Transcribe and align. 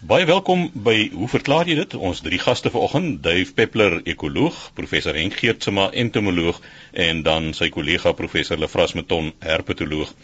Baie 0.00 0.24
welkom 0.24 0.70
by 0.72 1.10
Hoe 1.12 1.26
verklaar 1.28 1.68
jy 1.68 1.74
dit? 1.76 1.94
Ons 2.08 2.22
drie 2.24 2.38
gaste 2.40 2.70
vanoggend, 2.72 3.18
Dave 3.20 3.52
Peppler, 3.52 3.98
ekoloog, 4.08 4.56
professor 4.72 5.12
Henk 5.12 5.34
Geertsma, 5.36 5.90
entomoloog 5.92 6.56
en 7.04 7.20
dan 7.26 7.50
sy 7.52 7.68
kollega 7.68 8.14
professor 8.16 8.56
Lefras 8.56 8.94
Meton, 8.96 9.28
herpetoloog. 9.44 10.14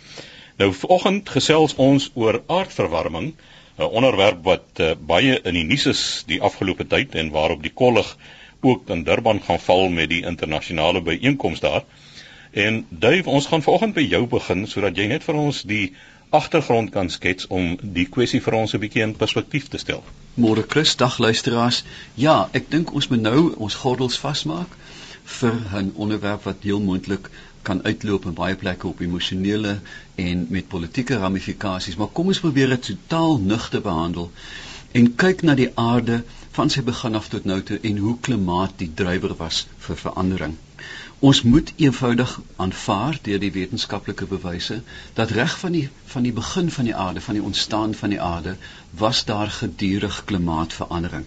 Nou 0.56 0.70
vanoggend 0.78 1.28
gesels 1.28 1.76
ons 1.76 2.08
oor 2.16 2.40
aardverwarming, 2.46 3.34
'n 3.76 3.90
onderwerp 4.00 4.40
wat 4.48 4.80
uh, 4.80 4.94
baie 4.96 5.36
in 5.44 5.60
die 5.60 5.68
nuus 5.68 5.84
is 5.92 6.02
die 6.24 6.40
afgelope 6.40 6.88
tyd 6.88 7.12
en 7.14 7.28
waarop 7.36 7.60
die 7.60 7.76
kollig 7.84 8.16
ook 8.64 8.88
in 8.88 9.04
Durban 9.04 9.44
gaan 9.44 9.60
val 9.60 9.90
met 9.92 10.08
die 10.08 10.24
internasionale 10.24 11.04
byeenkoms 11.04 11.60
daar. 11.60 11.84
En 12.56 12.86
Dave, 12.88 13.28
ons 13.28 13.46
gaan 13.46 13.62
vanoggend 13.62 13.94
by 13.94 14.08
jou 14.08 14.24
begin 14.26 14.64
sodat 14.66 14.96
jy 14.96 15.12
net 15.12 15.24
vir 15.28 15.36
ons 15.36 15.62
die 15.68 15.92
agtergrond 16.30 16.90
kan 16.90 17.10
skets 17.10 17.46
om 17.46 17.76
die 17.80 18.06
kwessie 18.06 18.40
vir 18.42 18.54
ons 18.54 18.74
'n 18.74 18.80
bietjie 18.80 19.02
in 19.02 19.16
perspektief 19.16 19.68
te 19.68 19.78
stel. 19.78 20.04
Môre 20.34 20.64
Chris, 20.68 20.96
dag 20.96 21.18
luisteraars. 21.18 21.84
Ja, 22.14 22.48
ek 22.52 22.70
dink 22.70 22.92
ons 22.94 23.08
moet 23.08 23.20
nou 23.20 23.54
ons 23.56 23.74
gordels 23.74 24.18
vasmaak 24.18 24.68
vir 25.24 25.54
'n 25.74 25.92
onderwerp 25.94 26.42
wat 26.42 26.56
heel 26.62 26.80
moontlik 26.80 27.30
kan 27.62 27.82
uitloop 27.84 28.24
in 28.24 28.34
baie 28.34 28.54
plekke 28.54 28.86
op 28.86 29.00
emosionele 29.00 29.78
en 30.14 30.46
met 30.50 30.68
politieke 30.68 31.16
ramifikasies, 31.16 31.96
maar 31.96 32.12
kom 32.12 32.26
ons 32.26 32.40
probeer 32.40 32.68
dit 32.68 32.82
totaal 32.82 33.38
nugter 33.38 33.80
behandel 33.80 34.30
en 34.92 35.14
kyk 35.14 35.42
na 35.42 35.54
die 35.54 35.70
aarde 35.74 36.22
van 36.58 36.70
sy 36.70 36.82
begin 36.82 37.14
af 37.14 37.28
tot 37.28 37.44
nou 37.44 37.62
toe 37.62 37.78
en 37.82 37.96
hoe 37.96 38.18
klimaat 38.20 38.78
die 38.78 38.92
drywer 38.94 39.34
was 39.36 39.66
vir 39.78 39.96
verandering. 39.96 40.56
Ons 41.18 41.42
moet 41.42 41.72
eenvoudig 41.76 42.40
aanvaar 42.56 43.18
deur 43.22 43.38
die 43.44 43.52
wetenskaplike 43.52 44.26
bewyse 44.32 44.82
dat 45.14 45.30
reg 45.30 45.58
van 45.58 45.72
die 45.72 45.88
van 46.14 46.22
die 46.22 46.32
begin 46.38 46.70
van 46.70 46.84
die 46.84 46.94
aarde, 46.94 47.20
van 47.20 47.34
die 47.38 47.42
ontstaan 47.42 47.94
van 47.94 48.12
die 48.14 48.20
aarde, 48.20 48.56
was 48.90 49.24
daar 49.24 49.50
gedurig 49.50 50.24
klimaatverandering. 50.24 51.24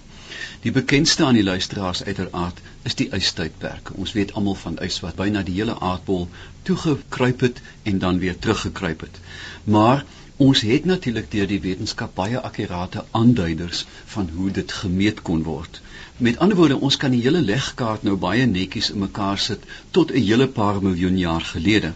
Die 0.62 0.72
bekendste 0.72 1.26
aan 1.26 1.34
die 1.34 1.44
luisteraars 1.44 2.04
uiteraard 2.04 2.62
is 2.84 2.96
die 2.96 3.10
ystydperke. 3.18 3.94
Ons 3.94 4.14
weet 4.18 4.34
almal 4.34 4.56
van 4.62 4.78
ys 4.88 5.00
wat 5.06 5.18
byna 5.22 5.44
die 5.48 5.56
hele 5.58 5.80
aardbol 5.90 6.28
toegekruip 6.70 7.46
het 7.48 7.62
en 7.84 8.00
dan 8.06 8.20
weer 8.20 8.40
teruggekruip 8.40 9.02
het. 9.08 9.20
Maar 9.64 10.06
ons 10.38 10.62
het 10.62 10.86
natuurlik 10.86 11.32
deur 11.32 11.48
die 11.48 11.62
wetenskap 11.66 12.16
baie 12.16 12.40
akkurate 12.52 13.06
aanduiders 13.12 13.86
van 14.06 14.30
hoe 14.36 14.52
dit 14.52 14.72
gemeet 14.72 15.22
kon 15.22 15.44
word. 15.44 15.82
Met 16.20 16.38
ander 16.44 16.58
woorde, 16.58 16.80
ons 16.84 16.98
kan 17.00 17.14
die 17.16 17.22
hele 17.24 17.40
legkaart 17.42 18.02
nou 18.04 18.18
baie 18.20 18.46
netjies 18.46 18.90
in 18.92 19.00
mekaar 19.00 19.38
sit 19.40 19.62
tot 19.98 20.12
'n 20.12 20.26
hele 20.30 20.48
paar 20.58 20.82
miljoen 20.84 21.18
jaar 21.18 21.46
gelede. 21.52 21.94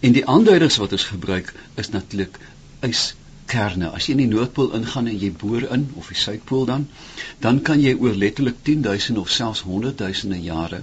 En 0.00 0.12
die 0.16 0.24
aanduidings 0.26 0.78
wat 0.82 0.92
ons 0.92 1.04
gebruik 1.10 1.52
is 1.82 1.92
natuurlik 1.94 2.38
yskerne. 2.88 3.90
As 3.90 4.06
jy 4.06 4.16
in 4.16 4.24
die 4.24 4.32
Noordpool 4.32 4.74
ingaan 4.80 5.06
en 5.06 5.18
jy 5.18 5.30
boor 5.44 5.62
in 5.76 5.86
of 5.94 6.08
die 6.08 6.18
Suidpool 6.24 6.64
dan, 6.64 6.88
dan 7.38 7.62
kan 7.62 7.80
jy 7.80 7.94
oor 7.94 8.18
letterlik 8.24 8.58
10000 8.62 9.18
of 9.18 9.30
selfs 9.30 9.62
100000 9.62 10.42
jare 10.44 10.82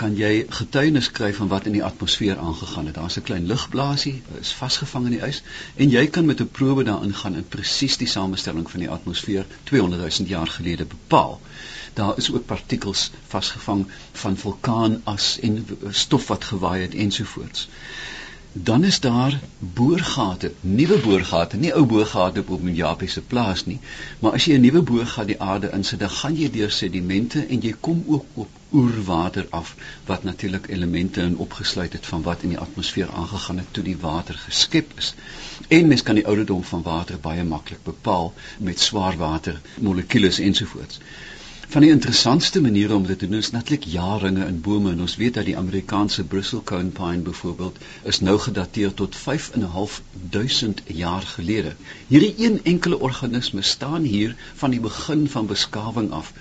kan 0.00 0.16
jy 0.18 0.46
getuienis 0.58 1.10
kry 1.16 1.30
van 1.34 1.48
wat 1.48 1.66
in 1.70 1.76
die 1.76 1.84
atmosfeer 1.84 2.38
aangegaan 2.38 2.86
het. 2.86 2.94
Daar's 2.94 3.16
'n 3.18 3.26
klein 3.28 3.46
lugblaasie, 3.46 4.22
is 4.40 4.52
vasgevang 4.52 5.04
in 5.04 5.16
die 5.16 5.26
ys 5.26 5.42
en 5.76 5.90
jy 5.90 6.06
kan 6.06 6.26
met 6.26 6.40
'n 6.40 6.50
probe 6.60 6.84
daarin 6.84 7.14
gaan 7.14 7.34
en 7.34 7.48
presies 7.48 7.96
die 7.96 8.08
samestelling 8.08 8.70
van 8.70 8.80
die 8.80 8.90
atmosfeer 8.90 9.46
200 9.64 10.18
000 10.18 10.28
jaar 10.28 10.46
gelede 10.46 10.84
bepaal. 10.84 11.40
Daar 11.94 12.16
is 12.16 12.32
ook 12.32 12.46
partikels 12.46 13.10
vasgevang 13.28 13.86
van 14.12 14.36
vulkaanas 14.36 15.38
en 15.40 15.66
stof 15.90 16.26
wat 16.26 16.44
gewaai 16.44 16.82
het 16.82 16.94
ensovoorts 16.94 17.68
dan 18.56 18.84
is 18.84 19.00
daar 19.00 19.40
boorgate, 19.58 20.52
nuwe 20.60 20.98
boorgate, 20.98 21.56
nie 21.56 21.72
ou 21.74 21.84
boorgate 21.86 22.44
op 22.46 22.62
Mojapie 22.62 23.08
se 23.08 23.20
plaas 23.20 23.64
nie, 23.66 23.80
maar 24.18 24.36
as 24.38 24.44
jy 24.46 24.54
'n 24.54 24.60
nuwe 24.60 24.82
boorgat 24.82 25.26
die 25.26 25.40
aarde 25.40 25.70
insit, 25.72 25.98
dan 25.98 26.10
gaan 26.10 26.36
jy 26.36 26.50
deur 26.50 26.70
sedimente 26.70 27.46
en 27.46 27.60
jy 27.60 27.74
kom 27.80 28.04
ook 28.06 28.24
op 28.34 28.48
oerwater 28.72 29.46
af 29.50 29.74
wat 30.06 30.24
natuurlik 30.24 30.68
elemente 30.68 31.20
in 31.20 31.36
opgesluit 31.36 31.92
het 31.92 32.06
van 32.06 32.22
wat 32.22 32.42
in 32.42 32.48
die 32.48 32.58
atmosfeer 32.58 33.10
aangegaan 33.10 33.58
het 33.58 33.66
toe 33.70 33.84
die 33.84 33.98
water 34.00 34.34
geskep 34.34 34.92
is. 34.98 35.14
En 35.68 35.86
mens 35.86 36.02
kan 36.02 36.14
die 36.14 36.26
ouderdom 36.26 36.64
van 36.64 36.82
water 36.82 37.18
baie 37.18 37.44
maklik 37.44 37.82
bepaal 37.82 38.32
met 38.58 38.80
swaarwater 38.80 39.60
molekules 39.80 40.38
ensovoorts. 40.38 41.00
Van 41.68 41.82
die 41.82 41.90
interessantste 41.90 42.60
maniere 42.60 42.94
om 42.94 43.06
dit 43.06 43.18
te 43.18 43.28
doen 43.28 43.38
is 43.38 43.50
natuurlik 43.50 43.84
jaarringe 43.84 44.46
in 44.46 44.60
bome 44.60 44.90
en 44.90 45.00
ons 45.00 45.16
weet 45.16 45.34
dat 45.34 45.44
die 45.44 45.56
Amerikaanse 45.56 46.24
bristlecone 46.24 46.92
pine 46.98 47.22
byvoorbeeld 47.28 47.76
is 48.02 48.20
nou 48.20 48.38
gedateer 48.38 48.94
tot 48.94 49.16
5.500 49.16 50.82
jaar 50.86 51.22
gelede. 51.22 51.74
Hierdie 52.08 52.34
een 52.38 52.60
enkele 52.64 52.98
organisme 53.00 53.62
staan 53.62 54.02
hier 54.02 54.36
van 54.54 54.70
die 54.70 54.80
begin 54.80 55.28
van 55.28 55.46
beskawing 55.46 56.10
af. 56.10 56.32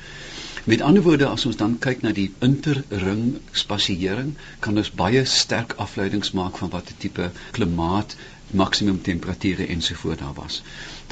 Met 0.63 0.81
ander 0.81 1.03
woorde 1.03 1.25
as 1.27 1.45
ons 1.45 1.55
dan 1.59 1.79
kyk 1.79 2.01
na 2.01 2.11
die 2.15 2.29
interring 2.39 3.23
spasiering, 3.51 4.29
kan 4.59 4.77
ons 4.77 4.91
baie 4.91 5.25
sterk 5.25 5.73
afleidings 5.85 6.31
maak 6.31 6.57
van 6.57 6.69
watter 6.69 6.95
tipe 6.97 7.31
klimaat 7.51 8.15
maksimum 8.53 9.01
temperature 9.01 9.67
ensovoorts 9.67 10.19
daar 10.21 10.33
was. 10.33 10.61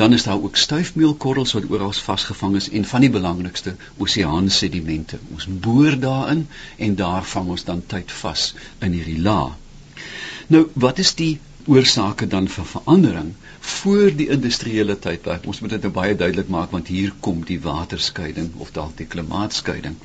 Dan 0.02 0.14
is 0.14 0.24
daar 0.24 0.42
ook 0.42 0.58
stuifmeelkorrels 0.58 1.52
wat 1.54 1.70
oral 1.70 1.92
vasgevang 1.92 2.56
is 2.56 2.70
en 2.70 2.86
van 2.86 3.04
die 3.06 3.10
belangrikste 3.14 3.76
oseaansedimente. 3.98 5.20
Ons 5.34 5.46
boor 5.66 6.00
daarin 6.00 6.48
en 6.78 6.96
daar 6.96 7.26
vang 7.34 7.50
ons 7.56 7.64
dan 7.68 7.84
tyd 7.86 8.12
vas 8.22 8.46
in 8.80 8.98
hierdie 8.98 9.22
laag. 9.22 9.54
Nou, 10.48 10.64
wat 10.74 10.98
is 11.04 11.14
die 11.20 11.40
oorsake 11.66 12.28
dan 12.28 12.48
van 12.48 12.66
verandering 12.66 13.30
voor 13.60 14.16
die 14.16 14.28
industriële 14.38 14.98
tydperk? 15.00 15.46
Ons 15.46 15.62
moet 15.62 15.76
dit 15.78 15.86
nou 15.86 15.94
baie 15.94 16.16
duidelik 16.16 16.50
maak 16.50 16.74
want 16.74 16.88
hier 16.88 17.14
kom 17.20 17.46
die 17.46 17.62
waterskeiding 17.62 18.50
of 18.58 18.74
dalk 18.80 18.98
die 18.98 19.08
klimaatskeiding. 19.14 20.02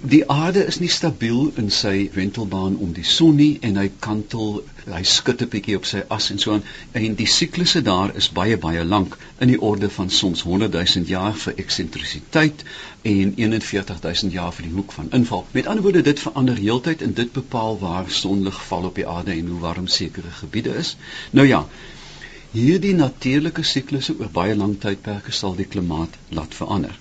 Die 0.00 0.30
aarde 0.30 0.62
is 0.62 0.76
nie 0.78 0.88
stabiel 0.94 1.48
in 1.56 1.72
sy 1.74 2.10
wentelbaan 2.14 2.76
om 2.84 2.92
die 2.94 3.06
son 3.12 3.32
nie 3.34 3.58
en 3.66 3.80
hy 3.80 3.88
kantel, 4.04 4.60
hy 4.86 5.00
skud 5.12 5.40
'n 5.42 5.48
bietjie 5.54 5.74
op 5.78 5.88
sy 5.90 6.02
as 6.16 6.28
en 6.30 6.38
so 6.38 6.52
aan 6.52 6.62
en 7.00 7.16
die 7.18 7.26
siklusse 7.26 7.82
daar 7.88 8.14
is 8.20 8.28
baie 8.36 8.58
baie 8.64 8.84
lank 8.84 9.16
in 9.40 9.50
die 9.50 9.58
orde 9.70 9.88
van 9.96 10.10
soms 10.18 10.44
100 10.50 10.76
000 10.76 11.10
jaar 11.14 11.34
vir 11.46 11.58
eksentrisiteit 11.64 12.62
en 13.02 13.34
41 13.42 13.98
000 14.04 14.32
jaar 14.36 14.54
vir 14.60 14.68
die 14.68 14.76
hoek 14.76 14.94
van 14.98 15.10
inval. 15.20 15.44
Met 15.52 15.66
ander 15.66 15.82
woorde 15.82 16.04
dit 16.10 16.22
verander 16.26 16.62
heeltyd 16.62 17.02
en 17.02 17.18
dit 17.18 17.32
bepaal 17.32 17.78
waar 17.82 18.14
sonlig 18.20 18.62
val 18.68 18.86
op 18.92 19.02
die 19.02 19.08
aarde 19.16 19.34
en 19.34 19.50
hoe 19.50 19.60
warm 19.66 19.90
sekere 19.96 20.30
gebiede 20.30 20.76
is. 20.84 20.96
Nou 21.32 21.48
ja, 21.48 21.64
hierdie 22.52 22.94
natuurlike 22.94 23.66
siklusse 23.74 24.14
oor 24.20 24.30
baie 24.30 24.54
lang 24.54 24.78
tydperke 24.78 25.32
sal 25.42 25.58
die 25.58 25.66
klimaat 25.66 26.22
laat 26.30 26.54
verander. 26.54 26.94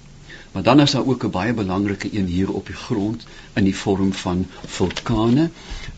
Maar 0.51 0.63
dan 0.63 0.79
is 0.79 0.91
daar 0.91 1.05
ook 1.05 1.23
'n 1.23 1.29
baie 1.29 1.53
belangrike 1.53 2.09
een 2.17 2.25
hier 2.25 2.51
op 2.51 2.65
die 2.65 2.75
grond 2.75 3.25
in 3.53 3.63
die 3.63 3.75
vorm 3.75 4.13
van 4.13 4.47
vulkane 4.65 5.49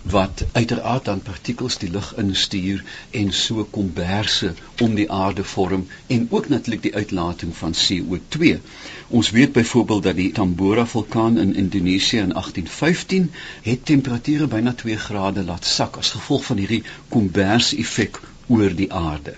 wat 0.02 0.46
uiteraard 0.52 1.06
dan 1.06 1.22
partikels 1.22 1.78
die 1.78 1.90
lug 1.92 2.16
instuur 2.16 2.84
en 3.10 3.34
so 3.34 3.68
komberse 3.72 4.54
om 4.82 4.96
die 4.96 5.12
aarde 5.12 5.44
vorm 5.44 5.88
en 6.08 6.28
ook 6.30 6.50
natuurlik 6.50 6.82
die 6.82 6.96
uitlating 6.96 7.56
van 7.58 7.74
CO2. 7.74 8.60
Ons 9.08 9.30
weet 9.30 9.52
byvoorbeeld 9.52 10.04
dat 10.04 10.16
die 10.16 10.32
Tambora 10.32 10.86
vulkaan 10.86 11.38
in 11.38 11.56
Indonesië 11.56 12.18
in 12.18 12.34
1815 12.34 13.32
het 13.62 13.86
temperature 13.86 14.48
byna 14.48 14.74
2 14.74 14.98
grade 14.98 15.44
laat 15.44 15.66
sak 15.66 15.98
as 15.98 16.10
gevolg 16.10 16.46
van 16.46 16.58
hierdie 16.58 16.84
kombers 17.10 17.76
effek 17.76 18.22
oor 18.48 18.76
die 18.76 18.94
aarde. 18.94 19.34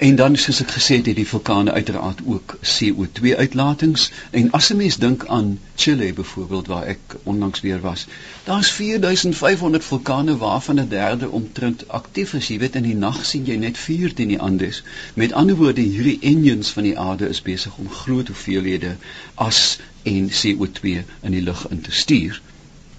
En 0.00 0.14
dan 0.16 0.36
soos 0.36 0.62
ek 0.62 0.70
gesê 0.72 0.96
het, 0.96 1.08
het 1.10 1.18
die 1.18 1.28
vulkane 1.28 1.72
uiteraard 1.76 2.20
ook 2.24 2.54
CO2 2.68 3.34
uitlatings 3.36 4.06
en 4.30 4.46
as 4.58 4.70
'n 4.72 4.76
mens 4.76 4.96
dink 4.96 5.26
aan 5.26 5.58
Chile 5.74 6.12
byvoorbeeld 6.12 6.66
waar 6.66 6.86
ek 6.92 7.16
onlangs 7.22 7.60
weer 7.60 7.80
was, 7.80 8.06
daar's 8.44 8.70
4500 8.70 9.84
vulkane 9.84 10.36
waarvan 10.36 10.80
'n 10.80 10.88
derde 10.88 11.28
omtrent 11.28 11.88
aktief 11.88 12.32
is. 12.32 12.48
Jy 12.48 12.58
weet 12.58 12.80
in 12.80 12.88
die 12.88 12.94
nag 12.94 13.26
sien 13.26 13.44
jy 13.44 13.56
net 13.56 13.78
vuur 13.78 14.14
teen 14.14 14.28
die 14.28 14.40
Andes. 14.40 14.82
Met 15.14 15.32
ander 15.32 15.56
woorde, 15.56 15.80
hierdie 15.80 16.18
engines 16.20 16.68
van 16.68 16.82
die 16.82 16.98
aarde 16.98 17.28
is 17.28 17.42
besig 17.42 17.76
om 17.76 17.90
groot 17.90 18.26
hoeveelhede 18.26 18.96
as 19.34 19.78
en 20.02 20.30
CO2 20.30 21.04
in 21.20 21.30
die 21.30 21.42
lug 21.42 21.68
in 21.68 21.80
te 21.80 21.92
stuur. 21.92 22.40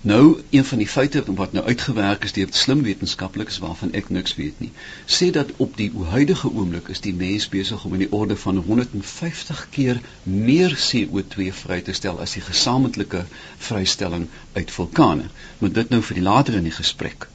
Nou 0.03 0.41
een 0.49 0.65
van 0.65 0.77
die 0.77 0.87
feite 0.87 1.23
wat 1.25 1.51
nou 1.51 1.65
uitgewerk 1.65 2.23
is 2.23 2.31
deur 2.33 2.47
slim 2.49 2.79
wetenskaplikes 2.81 3.57
waarvan 3.61 3.91
ek 3.99 4.07
niks 4.09 4.33
weet 4.35 4.59
nie, 4.63 4.71
sê 5.05 5.27
dat 5.29 5.51
op 5.57 5.75
die 5.77 5.91
huidige 6.13 6.49
oomblik 6.49 6.87
is 6.89 7.03
die 7.05 7.13
mens 7.13 7.45
besig 7.53 7.83
om 7.85 7.93
in 7.93 8.01
die 8.05 8.11
orde 8.19 8.37
van 8.43 8.57
150 8.57 9.67
keer 9.75 9.99
meer 10.23 10.73
CO2 10.85 11.51
vry 11.59 11.77
te 11.85 11.93
stel 11.93 12.17
as 12.25 12.33
die 12.33 12.41
gesamentlike 12.47 13.21
vrystelling 13.67 14.25
uit 14.53 14.73
vulkane. 14.79 15.29
Maar 15.59 15.75
dit 15.77 15.93
nou 15.93 16.01
vir 16.09 16.19
die 16.21 16.25
later 16.25 16.57
in 16.57 16.65
die 16.71 16.77
gesprek. 16.79 17.29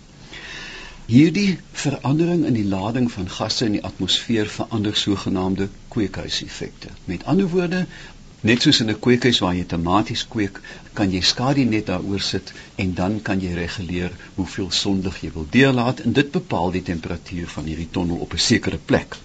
Hierdie 1.07 1.59
verandering 1.87 2.45
in 2.51 2.59
die 2.59 2.67
lading 2.67 3.07
van 3.13 3.31
gasse 3.31 3.71
in 3.71 3.79
die 3.79 3.85
atmosfeer 3.87 4.51
verander 4.51 4.97
sogenaamde 4.99 5.69
kweekhuiseffekte. 5.95 6.91
Met 7.05 7.25
ander 7.31 7.47
woorde, 7.53 7.87
Net 8.46 8.62
soos 8.62 8.78
in 8.82 8.90
'n 8.93 8.98
kweekhuis 9.04 9.38
waar 9.43 9.54
jy 9.58 9.64
tomaties 9.70 10.22
kweek, 10.32 10.58
kan 10.98 11.10
jy 11.14 11.22
skadu 11.31 11.64
net 11.70 11.87
daaroor 11.90 12.22
sit 12.26 12.52
en 12.82 12.93
dan 13.00 13.16
kan 13.28 13.40
jy 13.44 13.52
reguleer 13.56 14.12
hoeveel 14.37 14.70
sonlig 14.81 15.16
jy 15.25 15.31
wil 15.37 15.46
deurlaat 15.56 16.02
en 16.04 16.12
dit 16.19 16.31
bepaal 16.37 16.70
die 16.76 16.82
temperatuur 16.90 17.48
van 17.54 17.64
hierdie 17.70 17.88
tonnel 17.96 18.22
op 18.26 18.37
'n 18.38 18.44
sekere 18.50 18.78
plek. 18.93 19.16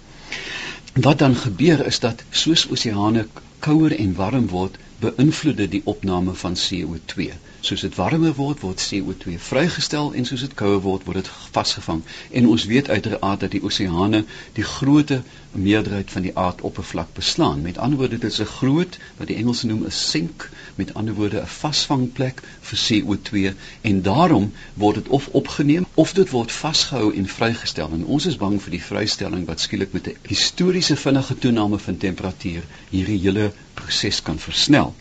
Wat 0.92 1.18
dan 1.18 1.34
gebeur 1.34 1.86
is 1.86 1.98
dat 1.98 2.24
soos 2.30 2.68
oseane 2.68 3.26
kouer 3.58 3.96
en 3.98 4.14
warm 4.14 4.48
word, 4.48 4.78
beïnvloed 5.00 5.56
dit 5.56 5.70
die 5.70 5.82
opname 5.84 6.34
van 6.34 6.56
CO2 6.56 7.32
soos 7.66 7.82
dit 7.84 7.94
warmer 7.94 8.32
word 8.34 8.62
word 8.64 8.82
CO2 8.82 9.36
vrygestel 9.48 10.08
en 10.18 10.24
soos 10.26 10.42
dit 10.42 10.54
kouer 10.58 10.80
word 10.82 11.04
word 11.06 11.20
dit 11.20 11.28
vasgevang. 11.54 12.00
En 12.40 12.48
ons 12.50 12.64
weet 12.70 12.90
uiteraard 12.90 13.44
dat 13.44 13.54
die 13.54 13.62
oseane 13.68 14.24
die 14.56 14.66
grootte 14.66 15.20
meerderheid 15.52 16.10
van 16.10 16.26
die 16.26 16.34
aardoppervlak 16.44 17.12
beslaan. 17.18 17.62
Met 17.62 17.78
ander 17.78 18.00
woorde 18.02 18.18
dit 18.18 18.30
is 18.32 18.40
'n 18.42 18.50
groot 18.56 18.98
wat 19.20 19.30
die 19.30 19.36
Engelse 19.36 19.66
noem 19.70 19.84
'n 19.86 19.94
sink 19.98 20.48
met 20.76 20.94
ander 20.94 21.14
woorde 21.14 21.40
'n 21.40 21.46
vasvangplek 21.46 22.42
vir 22.60 22.78
CO2 22.86 23.54
en 23.80 24.02
daarom 24.02 24.52
word 24.74 24.94
dit 24.94 25.08
of 25.08 25.28
opgeneem 25.28 25.86
of 25.94 26.12
dit 26.12 26.30
word 26.30 26.52
vasgehou 26.52 27.14
en 27.14 27.26
vrygestel 27.26 27.92
en 27.92 28.04
ons 28.04 28.26
is 28.26 28.36
bang 28.36 28.62
vir 28.62 28.70
die 28.70 28.82
vrystelling 28.82 29.46
wat 29.46 29.60
skielik 29.60 29.92
met 29.92 30.06
'n 30.08 30.16
historiese 30.22 30.96
vinnige 30.96 31.38
toename 31.38 31.78
van 31.78 31.96
temperatuur 31.96 32.62
hierdie 32.90 33.20
hele 33.20 33.52
proses 33.74 34.22
kan 34.22 34.38
versnel 34.38 34.94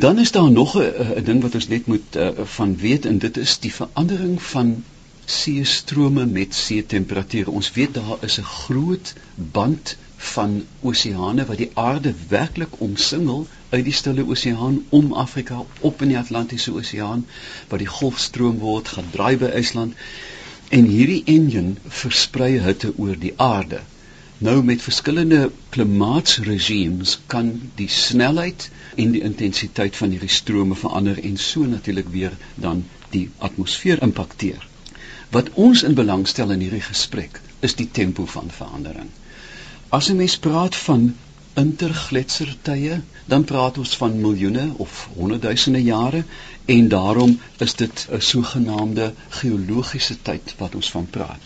Dan 0.00 0.18
is 0.18 0.30
daar 0.30 0.50
nog 0.50 0.76
'n 0.78 1.24
ding 1.24 1.42
wat 1.42 1.54
ons 1.54 1.68
net 1.68 1.86
moet 1.86 2.16
uh, 2.16 2.28
van 2.42 2.76
weet 2.76 3.06
en 3.06 3.18
dit 3.18 3.36
is 3.36 3.58
die 3.58 3.74
verandering 3.74 4.42
van 4.42 4.84
seestrome 5.24 6.26
met 6.26 6.54
seetemperature. 6.54 7.50
Ons 7.50 7.72
weet 7.72 7.94
daar 7.94 8.16
is 8.20 8.38
'n 8.38 8.42
groot 8.42 9.14
band 9.34 9.96
van 10.28 10.66
oseane 10.80 11.44
wat 11.48 11.60
die 11.62 11.70
aarde 11.74 12.14
werklik 12.28 12.80
omsingel 12.86 13.46
uit 13.68 13.84
die 13.84 13.92
Stille 13.92 14.24
Oseaan 14.28 14.82
om 14.88 15.12
Afrika 15.12 15.62
op 15.80 16.02
in 16.02 16.12
die 16.12 16.18
Atlantiese 16.18 16.72
Oseaan 16.72 17.26
waar 17.68 17.78
die 17.82 17.92
golfstroom 17.98 18.58
word 18.64 18.90
gedraai 18.96 19.36
by 19.40 19.48
IJsland 19.60 19.94
en 20.78 20.90
hierdie 20.90 21.22
enjin 21.34 21.70
versprei 22.00 22.50
hitte 22.66 22.92
oor 22.96 23.16
die 23.22 23.32
aarde. 23.36 23.80
Nou 24.38 24.62
met 24.64 24.82
verskillende 24.82 25.40
klimaatsregimes 25.76 27.16
kan 27.26 27.50
die 27.80 27.88
snelheid 27.88 28.68
en 28.94 29.16
die 29.16 29.24
intensiteit 29.30 29.96
van 29.96 30.14
hierdie 30.14 30.32
strome 30.36 30.76
verander 30.82 31.18
en 31.30 31.36
so 31.46 31.64
natuurlik 31.72 32.12
weer 32.18 32.36
dan 32.54 32.84
die 33.16 33.28
atmosfeer 33.38 34.02
impakteer. 34.02 34.68
Wat 35.30 35.50
ons 35.66 35.82
in 35.82 35.94
belang 35.94 36.28
stel 36.28 36.52
in 36.54 36.62
hierdie 36.66 36.84
gesprek 36.86 37.40
is 37.60 37.74
die 37.80 37.88
tempo 38.02 38.26
van 38.36 38.52
verandering. 38.60 39.10
As 39.96 40.08
'n 40.08 40.16
mens 40.16 40.38
praat 40.38 40.76
van 40.76 41.16
intergletsertye, 41.54 43.00
dan 43.24 43.44
praat 43.44 43.78
ons 43.78 43.96
van 43.96 44.20
miljoene 44.20 44.66
of 44.76 45.08
honderdduisende 45.14 45.82
jare 45.82 46.24
en 46.64 46.88
daarom 46.88 47.40
is 47.66 47.74
dit 47.74 48.06
'n 48.10 48.20
sogenaamde 48.20 49.12
geologiese 49.28 50.16
tyd 50.22 50.54
wat 50.58 50.74
ons 50.74 50.90
van 50.90 51.06
praat. 51.10 51.42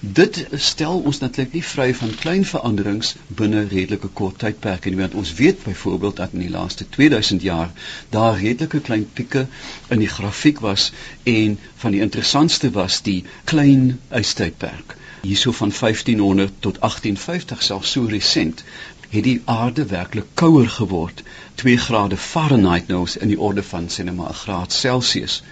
Dit 0.00 0.46
stel 0.52 0.98
ons 0.98 1.18
natuurlik 1.18 1.52
nie 1.52 1.64
vry 1.64 1.94
van 1.94 2.14
klein 2.24 2.44
veranderings 2.44 3.14
binne 3.28 3.62
redelike 3.68 4.08
kort 4.08 4.38
tydperke 4.38 4.88
nie 4.88 5.00
want 5.04 5.14
ons 5.14 5.34
weet 5.34 5.62
byvoorbeeld 5.62 6.16
dat 6.16 6.32
in 6.32 6.44
die 6.46 6.54
laaste 6.58 6.88
2000 6.88 7.42
jaar 7.42 7.70
daar 8.10 8.38
redelike 8.40 8.80
klein 8.80 9.08
pieke 9.12 9.46
in 9.88 9.98
die 9.98 10.14
grafiek 10.18 10.60
was 10.60 10.92
en 11.22 11.58
van 11.76 11.90
die 11.90 12.00
interessantste 12.00 12.70
was 12.70 13.02
die 13.02 13.24
klein 13.44 14.00
ystydperk 14.10 14.96
hierso 15.26 15.52
van 15.52 15.72
1500 15.80 16.52
tot 16.66 16.80
1850 16.80 17.62
selfs 17.62 17.90
so 17.96 18.04
resent 18.16 18.64
het 19.10 19.24
die 19.24 19.40
aarde 19.44 19.86
werklik 19.86 20.26
kouer 20.34 20.68
geword 20.68 21.22
2 21.62 21.76
grade 21.76 22.16
Fahrenheit 22.16 22.88
nou 22.92 23.06
in 23.20 23.32
die 23.32 23.40
orde 23.48 23.62
van 23.62 23.88
sê 23.96 24.04
net 24.04 24.16
maar 24.16 24.30
'n 24.30 24.40
graad 24.42 24.72
Celsius. 24.72 25.42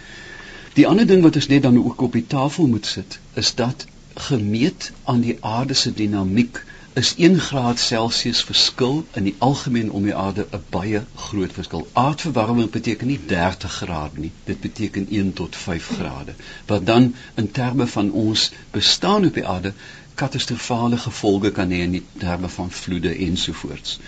Die 0.74 0.86
ander 0.86 1.06
ding 1.06 1.22
wat 1.22 1.36
ons 1.40 1.46
net 1.46 1.62
dan 1.62 1.78
ook 1.84 2.00
op 2.00 2.12
die 2.12 2.26
tafel 2.26 2.66
moet 2.66 2.86
sit 2.86 3.18
is 3.34 3.54
dat 3.54 3.86
gemeet 4.14 4.92
aan 5.04 5.20
die 5.20 5.36
aarde 5.40 5.74
se 5.74 5.94
dinamiek 5.94 6.64
is 6.94 7.14
1 7.16 7.40
graad 7.40 7.78
Celsius 7.78 8.42
verskil 8.44 9.04
in 9.18 9.24
die 9.28 9.34
algemeen 9.38 9.90
om 9.90 10.04
die 10.06 10.14
aarde 10.14 10.46
'n 10.52 10.62
baie 10.70 11.00
groot 11.14 11.52
verskil. 11.52 11.88
Aardverwarming 11.92 12.70
beteken 12.70 13.06
nie 13.06 13.18
30 13.26 13.72
grade 13.72 14.20
nie, 14.20 14.30
dit 14.44 14.60
beteken 14.60 15.06
1 15.10 15.32
tot 15.32 15.56
5 15.56 15.88
grade. 15.98 16.34
Wat 16.66 16.86
dan 16.86 17.14
in 17.34 17.50
terme 17.50 17.86
van 17.86 18.10
ons 18.10 18.50
bestaan 18.70 19.26
op 19.26 19.34
die 19.34 19.46
aarde 19.46 19.72
katastrofale 20.14 20.96
gevolge 20.96 21.50
kan 21.50 21.70
hê 21.70 21.82
in 21.88 22.06
terme 22.18 22.48
van 22.48 22.70
vloede 22.70 23.16
ensovoorts. 23.16 23.98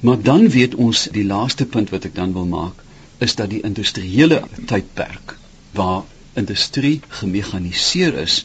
Maar 0.00 0.22
dan 0.22 0.48
weet 0.48 0.74
ons 0.74 1.08
die 1.12 1.24
laaste 1.24 1.66
punt 1.66 1.90
wat 1.90 2.04
ek 2.04 2.14
dan 2.14 2.32
wil 2.32 2.46
maak 2.46 2.84
is 3.18 3.34
dat 3.34 3.50
die 3.50 3.62
industriële 3.62 4.42
tydperk 4.66 5.36
waar 5.70 6.02
industrie 6.32 7.00
gemekaniseer 7.08 8.14
is 8.14 8.44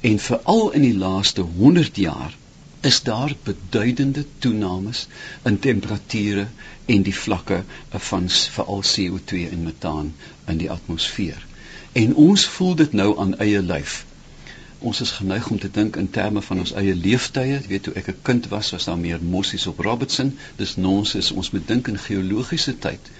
En 0.00 0.18
veral 0.18 0.70
in 0.70 0.82
die 0.82 0.96
laaste 0.96 1.40
100 1.40 1.96
jaar 1.96 2.36
is 2.80 3.02
daar 3.02 3.34
beduidende 3.42 4.24
toenames 4.38 5.06
in 5.42 5.58
temperature 5.58 6.46
en 6.86 7.02
die 7.02 7.14
vlakke 7.14 7.62
van 7.90 8.28
veral 8.28 8.82
CO2 8.82 9.50
en 9.50 9.62
metaan 9.62 10.14
in 10.46 10.56
die 10.56 10.70
atmosfeer. 10.70 11.46
En 11.92 12.14
ons 12.14 12.46
voel 12.46 12.74
dit 12.74 12.92
nou 12.92 13.18
aan 13.18 13.36
eie 13.38 13.62
lyf. 13.62 14.04
Ons 14.78 15.00
is 15.00 15.10
geneig 15.10 15.50
om 15.50 15.58
te 15.58 15.70
dink 15.70 15.96
in 15.96 16.10
terme 16.10 16.42
van 16.42 16.58
ons 16.58 16.72
eie 16.72 16.94
leeftye. 16.94 17.58
Jy 17.58 17.68
weet 17.68 17.82
toe 17.88 17.94
ek 17.98 18.08
'n 18.12 18.22
kind 18.22 18.48
was, 18.48 18.70
was 18.70 18.84
daar 18.84 18.98
meer 18.98 19.22
mossies 19.22 19.66
op 19.66 19.78
Robertson. 19.78 20.36
Dis 20.56 20.76
nonsens. 20.76 21.30
Ons 21.30 21.50
moet 21.50 21.66
dink 21.68 21.88
in 21.88 21.98
geologiese 21.98 22.78
tyd. 22.78 23.10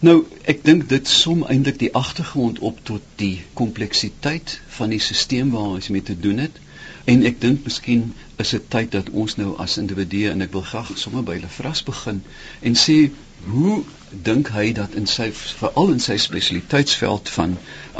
Nou, 0.00 0.26
ek 0.44 0.64
dink 0.64 0.88
dit 0.88 1.08
som 1.08 1.40
eintlik 1.42 1.78
die 1.78 1.94
agtergrond 1.94 2.58
op 2.58 2.84
tot 2.84 3.02
die 3.16 3.42
kompleksiteit 3.54 4.60
van 4.76 4.92
die 4.94 5.00
stelsel 5.00 5.50
waar 5.50 5.74
ons 5.78 5.88
mee 5.88 6.02
te 6.02 6.18
doen 6.18 6.38
het. 6.38 6.60
En 7.08 7.22
ek 7.28 7.38
dink 7.40 7.64
miskien 7.64 8.02
is 8.42 8.50
dit 8.54 8.64
tyd 8.74 8.90
dat 8.92 9.06
ons 9.22 9.36
nou 9.40 9.54
as 9.64 9.76
individue 9.80 10.28
en 10.30 10.44
ek 10.44 10.52
wil 10.56 10.64
graag 10.70 10.90
sommer 11.02 11.24
by 11.28 11.38
hulle 11.38 11.50
vras 11.54 11.80
begin 11.86 12.20
en 12.70 12.76
sê 12.82 12.96
hoe 13.52 13.76
dink 14.28 14.50
hy 14.56 14.66
dat 14.76 14.96
in 15.00 15.08
sy 15.12 15.28
veral 15.38 15.94
in 15.94 16.02
sy 16.04 16.18
spesialiteitsveld 16.24 17.32
van 17.38 17.56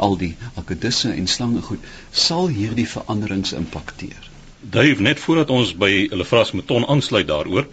al 0.06 0.18
die 0.20 0.34
akedisse 0.62 1.12
en 1.14 1.30
slange 1.34 1.64
goed 1.70 1.88
sal 2.26 2.52
hierdie 2.58 2.88
veranderings 2.92 3.54
impakteer. 3.56 4.30
Dave 4.60 5.02
net 5.08 5.20
voordat 5.24 5.50
ons 5.56 5.74
by 5.84 5.92
hulle 6.12 6.28
vras 6.28 6.52
met 6.58 6.66
ton 6.66 6.86
aansluit 6.88 7.28
daaroor 7.28 7.68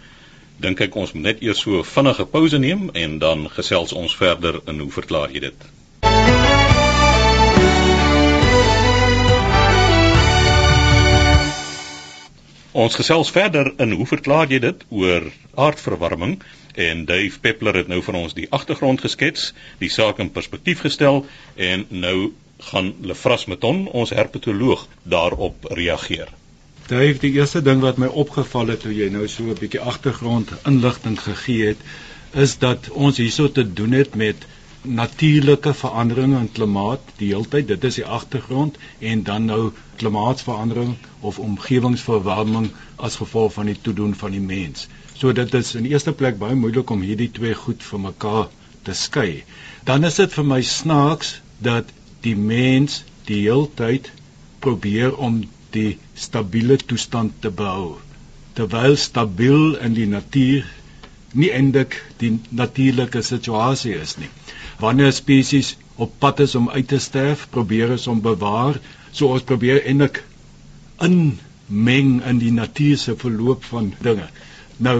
dink 0.64 0.80
ek 0.88 0.96
ons 0.96 1.12
moet 1.16 1.28
net 1.30 1.42
eers 1.44 1.60
so 1.66 1.82
vinnige 1.96 2.24
pouse 2.32 2.58
neem 2.64 2.88
en 3.04 3.18
dan 3.20 3.48
gesels 3.58 3.92
ons 3.92 4.16
verder 4.16 4.62
in 4.72 4.80
hoe 4.84 4.92
verklaar 5.00 5.34
jy 5.34 5.50
dit? 5.50 5.72
Ons 12.76 12.96
gesels 12.98 13.30
verder 13.32 13.70
in 13.80 13.94
hoe 13.96 14.04
verklaar 14.04 14.50
jy 14.52 14.58
dit 14.60 14.82
oor 14.92 15.24
aardverwarming 15.64 16.34
en 16.86 17.04
Dave 17.08 17.38
Peppler 17.40 17.78
het 17.80 17.86
nou 17.88 18.02
vir 18.04 18.18
ons 18.18 18.34
die 18.36 18.48
agtergrond 18.58 19.00
geskets, 19.00 19.46
die 19.80 19.88
saak 19.88 20.20
in 20.20 20.28
perspektief 20.34 20.82
gestel 20.84 21.22
en 21.56 21.86
nou 21.88 22.34
gaan 22.66 22.90
Lefras 23.00 23.46
Meton, 23.48 23.86
ons 23.88 24.12
herpetoloog, 24.12 24.84
daarop 25.08 25.64
reageer. 25.78 26.28
Dave, 26.90 27.16
die 27.24 27.32
eerste 27.38 27.64
ding 27.64 27.80
wat 27.80 27.96
my 28.02 28.12
opgeval 28.12 28.74
het 28.74 28.84
toe 28.84 28.92
jy 28.92 29.08
nou 29.14 29.24
so 29.24 29.48
'n 29.48 29.56
bietjie 29.62 29.80
agtergrond 29.80 30.52
inligting 30.68 31.16
gegee 31.20 31.72
het, 31.72 31.80
is 32.44 32.58
dat 32.58 32.90
ons 32.90 33.16
hierso 33.16 33.48
te 33.48 33.64
doen 33.72 33.96
het 33.96 34.14
met 34.14 34.44
natuurlike 34.86 35.72
veranderinge 35.74 36.38
in 36.38 36.52
klimaat 36.52 37.00
die 37.20 37.28
heeltyd. 37.32 37.68
Dit 37.68 37.84
is 37.84 37.98
die 38.00 38.06
agtergrond 38.18 38.78
en 38.98 39.22
dan 39.22 39.44
nou 39.50 39.72
klimaatsverandering 40.02 40.94
of 41.20 41.38
omgewingsverwarming 41.38 42.70
as 42.96 43.18
gevolg 43.22 43.52
van 43.56 43.70
die 43.72 43.78
toedoen 43.80 44.14
van 44.14 44.36
die 44.36 44.40
mens. 44.40 44.86
So 45.16 45.32
dit 45.32 45.54
is 45.54 45.74
in 45.74 45.88
eerste 45.90 46.12
plek 46.12 46.38
baie 46.38 46.54
moeilik 46.54 46.90
om 46.90 47.04
hierdie 47.04 47.30
twee 47.30 47.54
goed 47.54 47.82
van 47.90 48.06
mekaar 48.08 48.48
te 48.82 48.94
skei. 48.94 49.44
Dan 49.84 50.04
is 50.04 50.20
dit 50.22 50.32
vir 50.32 50.48
my 50.54 50.62
snaaks 50.62 51.36
dat 51.58 51.92
die 52.26 52.36
mens 52.36 53.02
die 53.30 53.42
heeltyd 53.46 54.10
probeer 54.60 55.16
om 55.16 55.42
die 55.74 55.98
stabiele 56.14 56.76
toestand 56.76 57.40
te 57.40 57.50
behou 57.50 57.96
terwyl 58.56 58.96
stabiel 58.96 59.76
in 59.86 59.96
die 59.96 60.08
natuur 60.08 60.68
nie 61.40 61.50
eintlik 61.52 61.96
die 62.22 62.30
natuurlike 62.60 63.20
situasie 63.26 63.92
is 64.00 64.14
nie 64.20 64.30
wanneer 64.82 65.12
spesies 65.12 65.74
op 65.96 66.12
pad 66.18 66.40
is 66.44 66.54
om 66.54 66.70
uit 66.70 66.88
te 66.88 67.00
sterf 67.08 67.46
probeer 67.50 67.96
ons 67.96 68.06
om 68.12 68.22
bewaar 68.24 68.80
so 69.10 69.32
ons 69.32 69.46
probeer 69.50 69.82
eintlik 69.84 70.22
inmeng 71.08 72.16
in 72.32 72.40
die 72.42 72.52
natuur 72.52 72.98
se 73.04 73.16
verloop 73.24 73.64
van 73.72 73.92
dinge 74.08 74.28
nou 74.88 74.98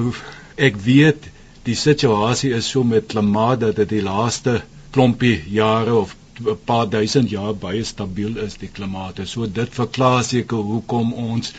ek 0.69 0.79
weet 0.89 1.31
die 1.67 1.77
situasie 1.79 2.53
is 2.57 2.69
so 2.73 2.85
met 2.85 3.11
klimaat 3.13 3.61
dat 3.65 3.83
dit 3.83 3.99
die 3.99 4.05
laaste 4.07 4.61
klompie 4.97 5.37
jare 5.53 5.95
of 6.03 6.15
'n 6.45 6.57
paar 6.69 6.89
duisend 6.93 7.31
jaar 7.31 7.55
baie 7.61 7.85
stabiel 7.85 8.37
is 8.45 8.55
die 8.63 8.69
klimaat. 8.79 9.21
So 9.25 9.47
dit 9.59 9.77
verklaar 9.81 10.25
seker 10.25 10.65
hoekom 10.71 11.13
ons 11.13 11.53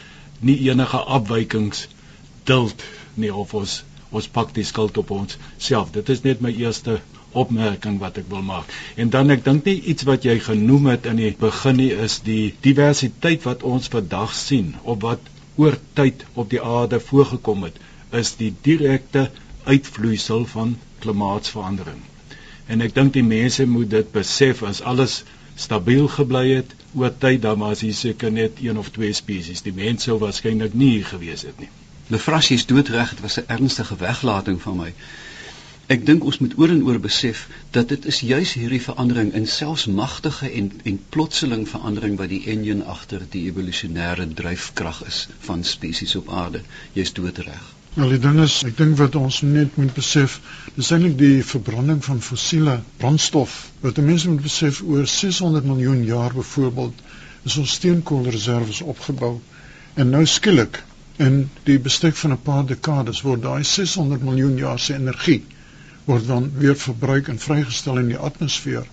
nie 0.49 0.57
enige 0.69 0.99
afwykings 1.17 1.87
duld 2.49 2.83
nie 3.15 3.33
of 3.43 3.53
ons 3.61 3.83
ons 4.11 4.27
pak 4.35 4.53
die 4.57 4.65
skuld 4.71 4.97
op 5.01 5.11
ons 5.11 5.37
self. 5.69 5.91
Dit 5.95 6.09
is 6.15 6.21
net 6.27 6.41
my 6.45 6.51
eerste 6.65 6.99
opmerking 7.31 7.99
wat 7.99 8.17
ek 8.17 8.29
wil 8.29 8.41
maak. 8.41 8.71
En 8.95 9.09
dan 9.09 9.29
ek 9.29 9.43
dink 9.45 9.65
nie 9.65 9.81
iets 9.91 10.03
wat 10.07 10.23
jy 10.23 10.37
genoem 10.39 10.91
het 10.93 11.05
in 11.05 11.19
die 11.21 11.33
begin 11.39 11.77
nie 11.81 11.91
is 11.91 12.19
die 12.25 12.53
diversiteit 12.61 13.43
wat 13.43 13.63
ons 13.63 13.89
vandag 13.93 14.35
sien 14.35 14.75
of 14.83 15.01
wat 15.01 15.33
oor 15.57 15.77
tyd 15.97 16.25
op 16.33 16.49
die 16.49 16.61
aarde 16.61 16.99
voorgekom 16.99 17.63
het, 17.67 17.79
is 18.11 18.35
die 18.39 18.53
direkte 18.61 19.29
uitvloeisel 19.65 20.45
van 20.45 20.77
klimaatsverandering. 21.03 21.99
En 22.67 22.83
ek 22.85 22.93
dink 22.95 23.13
die 23.15 23.25
mense 23.25 23.65
moet 23.65 23.89
dit 23.91 24.11
besef 24.13 24.63
as 24.63 24.81
alles 24.81 25.23
stabiel 25.57 26.07
gebly 26.13 26.45
het 26.51 26.73
oor 26.93 27.13
tyd 27.23 27.41
dan 27.41 27.59
was 27.59 27.81
hier 27.85 27.95
seker 27.97 28.31
net 28.31 28.61
een 28.61 28.77
of 28.77 28.91
twee 28.93 29.13
spesies. 29.13 29.63
Die 29.65 29.73
mense 29.73 30.09
sou 30.09 30.17
waarskynlik 30.21 30.73
nie 30.77 30.97
hier 30.97 31.09
gewees 31.09 31.45
het 31.47 31.59
nie. 31.59 31.69
Lefrasie 32.13 32.55
is 32.55 32.65
doodreg, 32.69 33.09
dit 33.15 33.23
was 33.25 33.39
'n 33.39 33.49
ernstige 33.55 33.95
weglating 33.99 34.61
van 34.61 34.77
my. 34.77 34.93
Ek 35.93 36.01
dink 36.07 36.25
ons 36.29 36.37
moet 36.43 36.53
oor 36.59 36.71
en 36.73 36.81
oor 36.83 36.97
besef 37.03 37.41
dat 37.75 37.91
dit 37.91 38.05
is 38.11 38.17
juis 38.29 38.49
hierdie 38.59 38.81
verandering 38.85 39.29
in 39.39 39.45
selfs 39.51 39.85
magtige 39.99 40.49
en 40.61 40.65
en 40.91 40.97
plotseling 41.15 41.63
verandering 41.73 42.17
wat 42.21 42.27
die 42.33 42.41
enjin 42.53 42.81
agter 42.93 43.23
die 43.35 43.43
evolusionêre 43.51 44.25
dryfkrag 44.41 44.99
is 45.05 45.21
van 45.45 45.63
spesies 45.69 46.17
op 46.19 46.33
aarde. 46.41 46.61
Jy's 46.97 47.15
doodreg. 47.21 47.63
Wel 47.93 48.11
die 48.17 48.19
ding 48.27 48.41
is, 48.47 48.57
ek 48.67 48.75
dink 48.81 48.99
wat 48.99 49.15
ons 49.21 49.39
net 49.53 49.79
moet 49.79 49.95
besef, 50.01 50.37
dis 50.75 50.91
eintlik 50.91 51.17
die 51.23 51.39
verbranding 51.53 52.03
van 52.11 52.19
fossiele 52.29 52.77
brandstof. 52.99 53.57
Wat 53.87 54.03
mense 54.11 54.35
moet 54.35 54.43
besef 54.51 54.83
oor 54.83 55.07
600 55.15 55.71
miljoen 55.71 56.03
jaar 56.11 56.35
byvoorbeeld 56.35 57.03
is 57.47 57.59
ons 57.63 57.79
steenkoolreserwes 57.79 58.83
opgebou 58.83 59.37
en 59.95 60.17
nou 60.19 60.27
skielik 60.37 60.83
in 61.23 61.45
die 61.71 61.79
bestek 61.91 62.19
van 62.25 62.35
'n 62.35 62.45
paar 62.51 62.65
dekades 62.75 63.23
word 63.29 63.47
daai 63.51 63.63
600 63.63 64.31
miljoen 64.31 64.65
jaar 64.67 64.79
se 64.79 64.99
energie 64.99 65.45
word 66.07 66.27
dan 66.27 66.51
weer 66.61 66.75
verbruik 66.79 67.27
en 67.27 67.39
vrygestel 67.39 67.99
in 68.01 68.11
die 68.13 68.21
atmosfeer. 68.29 68.87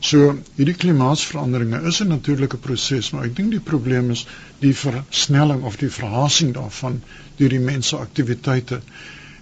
So 0.00 0.30
hierdie 0.56 0.76
klimaatsveranderinge 0.82 1.80
is 1.88 2.00
'n 2.02 2.08
natuurlike 2.08 2.56
proses, 2.66 3.10
maar 3.12 3.24
ek 3.24 3.36
dink 3.36 3.50
die 3.50 3.66
probleem 3.70 4.10
is 4.10 4.26
die 4.60 4.74
versnelling 4.82 5.62
of 5.70 5.76
die 5.76 5.90
verhasing 5.96 6.54
daarvan 6.54 7.02
deur 7.36 7.48
die 7.48 7.64
mens 7.70 7.88
se 7.88 7.96
aktiwiteite. 7.96 8.80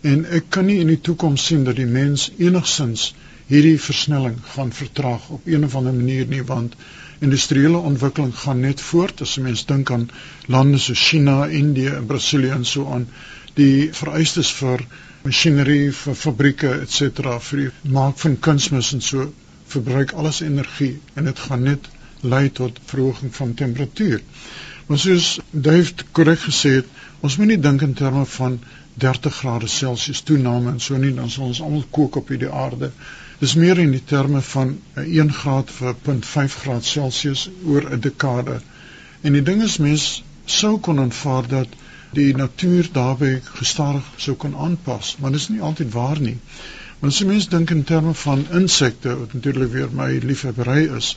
En 0.03 0.25
ek 0.39 0.51
kan 0.57 0.67
nie 0.67 0.79
in 0.81 0.91
die 0.95 1.01
toekoms 1.01 1.47
sien 1.47 1.65
dat 1.65 1.77
die 1.77 1.91
mens 1.99 2.31
enigsins 2.39 3.15
hierdie 3.49 3.79
versnelling 3.81 4.37
gaan 4.55 4.73
vertraag 4.73 5.29
op 5.29 5.47
een 5.47 5.65
of 5.65 5.75
ander 5.75 5.95
manier 5.95 6.27
nie 6.27 6.43
want 6.43 6.75
industriële 7.19 7.79
ontwikkeling 7.91 8.35
gaan 8.37 8.61
net 8.61 8.81
voort 8.91 9.21
as 9.21 9.37
mens 9.43 9.65
dink 9.67 9.91
aan 9.91 10.11
lande 10.47 10.79
so 10.79 10.95
China, 10.95 11.47
Indië 11.47 11.95
en 12.01 12.07
Brasilië 12.07 12.51
en 12.59 12.65
so 12.65 12.87
aan 12.95 13.09
die 13.55 13.89
vereistes 13.93 14.53
vir 14.61 14.85
masjinerie 15.25 15.93
vir 15.93 16.15
fabrieke 16.15 16.73
ens 16.81 17.03
vir 17.51 17.61
die 17.61 17.71
maak 17.99 18.19
van 18.19 18.37
kunsmis 18.49 18.93
en 18.93 19.01
so 19.01 19.33
verbruik 19.67 20.13
alles 20.13 20.41
energie 20.41 21.01
en 21.15 21.25
dit 21.25 21.39
gaan 21.39 21.63
net 21.63 21.89
lei 22.23 22.49
tot 22.51 22.81
verhoging 22.87 23.35
van 23.35 23.55
temperatuur. 23.55 24.21
Maar 24.87 24.99
soos 24.99 25.39
Dave 25.53 25.93
korrek 26.13 26.41
gesê 26.41 26.71
het, 26.81 26.87
Ons 27.27 27.35
moet 27.39 27.49
nie 27.51 27.59
dink 27.59 27.83
in 27.83 27.95
terme 27.99 28.21
van 28.33 28.61
30 29.03 29.35
grade 29.41 29.69
Celsius 29.69 30.21
toename 30.27 30.71
en 30.71 30.81
so 30.83 30.99
nie, 31.03 31.11
dan 31.17 31.31
sal 31.35 31.49
ons 31.49 31.61
almal 31.67 31.87
kook 31.97 32.19
op 32.21 32.31
hierdie 32.31 32.51
aarde. 32.63 32.93
Dis 33.41 33.57
meer 33.59 33.81
in 33.83 33.91
die 33.95 34.05
terme 34.13 34.43
van 34.53 34.77
1 35.03 35.33
graad 35.41 35.73
vir 35.79 35.97
0.5 36.07 36.59
graad 36.63 36.87
Celsius 36.87 37.49
oor 37.67 37.89
'n 37.91 38.01
dekade. 38.07 38.61
En 39.23 39.35
die 39.35 39.43
ding 39.43 39.63
is 39.67 39.79
mens 39.83 40.07
sou 40.59 40.79
kon 40.79 41.03
aanvaar 41.03 41.51
dat 41.51 41.75
die 42.17 42.35
natuur 42.37 42.89
daarbey 42.93 43.41
gestadig 43.45 44.07
sou 44.17 44.35
kon 44.35 44.55
aanpas, 44.57 45.17
maar 45.19 45.35
dit 45.35 45.41
is 45.41 45.49
nie 45.49 45.61
altyd 45.61 45.93
waar 45.93 46.21
nie. 46.21 46.39
Want 47.01 47.13
as 47.13 47.21
jy 47.21 47.27
mens 47.29 47.49
dink 47.53 47.71
in 47.71 47.85
terme 47.85 48.15
van 48.15 48.47
insekte, 48.61 49.15
wat 49.19 49.35
natuurlik 49.37 49.73
weer 49.73 49.93
my 49.93 50.09
liefhebbery 50.31 50.89
is, 50.97 51.17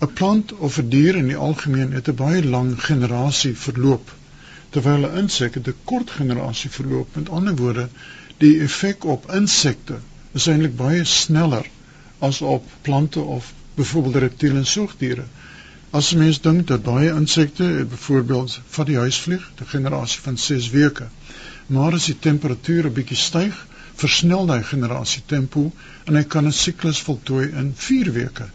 'n 0.00 0.12
plant 0.20 0.52
of 0.52 0.78
'n 0.78 0.88
dier 0.88 1.16
in 1.16 1.26
die 1.28 1.40
algemeen 1.48 1.92
het 1.92 2.08
'n 2.08 2.20
baie 2.20 2.44
lang 2.44 2.70
generasie 2.84 3.56
verloop 3.56 4.14
terwyl 4.70 5.04
'n 5.06 5.18
insek 5.22 5.56
'n 5.58 5.74
kort 5.84 6.10
generasie 6.10 6.70
verloop. 6.70 7.16
Met 7.16 7.28
ander 7.28 7.56
woorde, 7.56 7.88
die 8.38 8.60
effek 8.66 9.04
op 9.04 9.30
insekte 9.40 9.98
is 10.32 10.46
eintlik 10.46 10.76
baie 10.76 11.04
sneller 11.04 11.66
as 12.18 12.40
op 12.40 12.64
plante 12.82 13.20
of 13.20 13.52
byvoorbeeld 13.74 14.22
reptiele 14.24 14.58
en 14.58 14.66
soogdiere. 14.66 15.24
As 15.92 16.12
mens 16.14 16.38
dink 16.40 16.68
dat 16.68 16.82
baie 16.86 17.08
insekte, 17.10 17.64
byvoorbeeld 17.90 18.60
van 18.74 18.86
die 18.86 18.96
huisvlieg, 18.96 19.46
'n 19.60 19.66
generasie 19.66 20.20
van 20.22 20.36
6 20.38 20.70
weke, 20.70 21.08
maar 21.66 21.92
as 21.92 22.04
die 22.04 22.18
temperatuur 22.18 22.86
'n 22.86 22.92
bietjie 22.92 23.16
styg, 23.16 23.66
versnel 24.02 24.46
daai 24.46 24.62
generasie 24.62 25.22
tempo 25.26 25.72
en 26.04 26.14
hy 26.14 26.22
kan 26.22 26.46
'n 26.46 26.52
siklus 26.52 27.00
voltooi 27.08 27.48
in 27.62 27.72
4 27.76 28.12
weke. 28.12 28.46